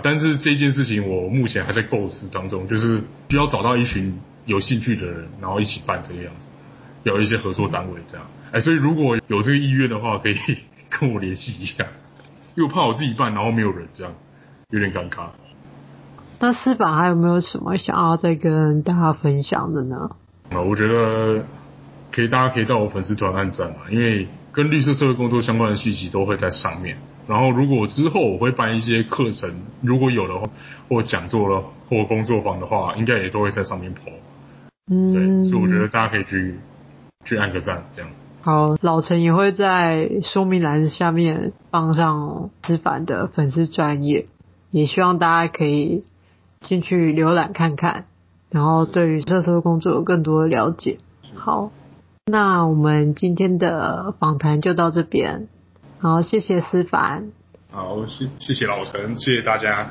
[0.03, 6.49] 但是这件事情我目前还在构思当中，就是需要找到一群有兴趣的人，然后一起办这个样子，
[7.03, 8.27] 有一些合作单位这样。
[8.53, 10.37] 哎，所以如果有这个意愿的话，可以
[10.89, 11.85] 跟我联系一下，
[12.55, 14.15] 因为我怕我自己办，然后没有人这样，
[14.71, 15.31] 有点尴尬。
[16.41, 20.11] 那思帆还有没有什么想要再跟大家分享的呢？
[20.51, 21.45] 啊，我觉得
[22.13, 26.97] 可以，大家可以到我粉丝团按赞嘛，因为跟绿色社会工作相关的讯息都会在上面。
[27.27, 29.51] 然后，如果之后我会办一些课程，
[29.83, 30.47] 如果有的话，
[30.89, 33.99] 或讲座了，或工作坊的话，应该也都会在上面 po。
[34.91, 36.59] 嗯，对，所以我觉得大家可以去
[37.27, 38.11] 去按个赞，这样。
[38.41, 44.25] 好，老陈也会在说明栏下面放上思帆的粉丝专业，
[44.71, 46.05] 也希望大家可以
[46.61, 48.07] 进去浏览看看，
[48.51, 50.99] 然后对于社会工作有更多的了解。
[51.35, 51.71] 好，
[52.27, 55.49] 那我们今天的访谈就到这边，
[55.99, 57.31] 好，谢谢思凡。
[57.71, 59.91] 好，谢谢谢老陈，谢谢大家。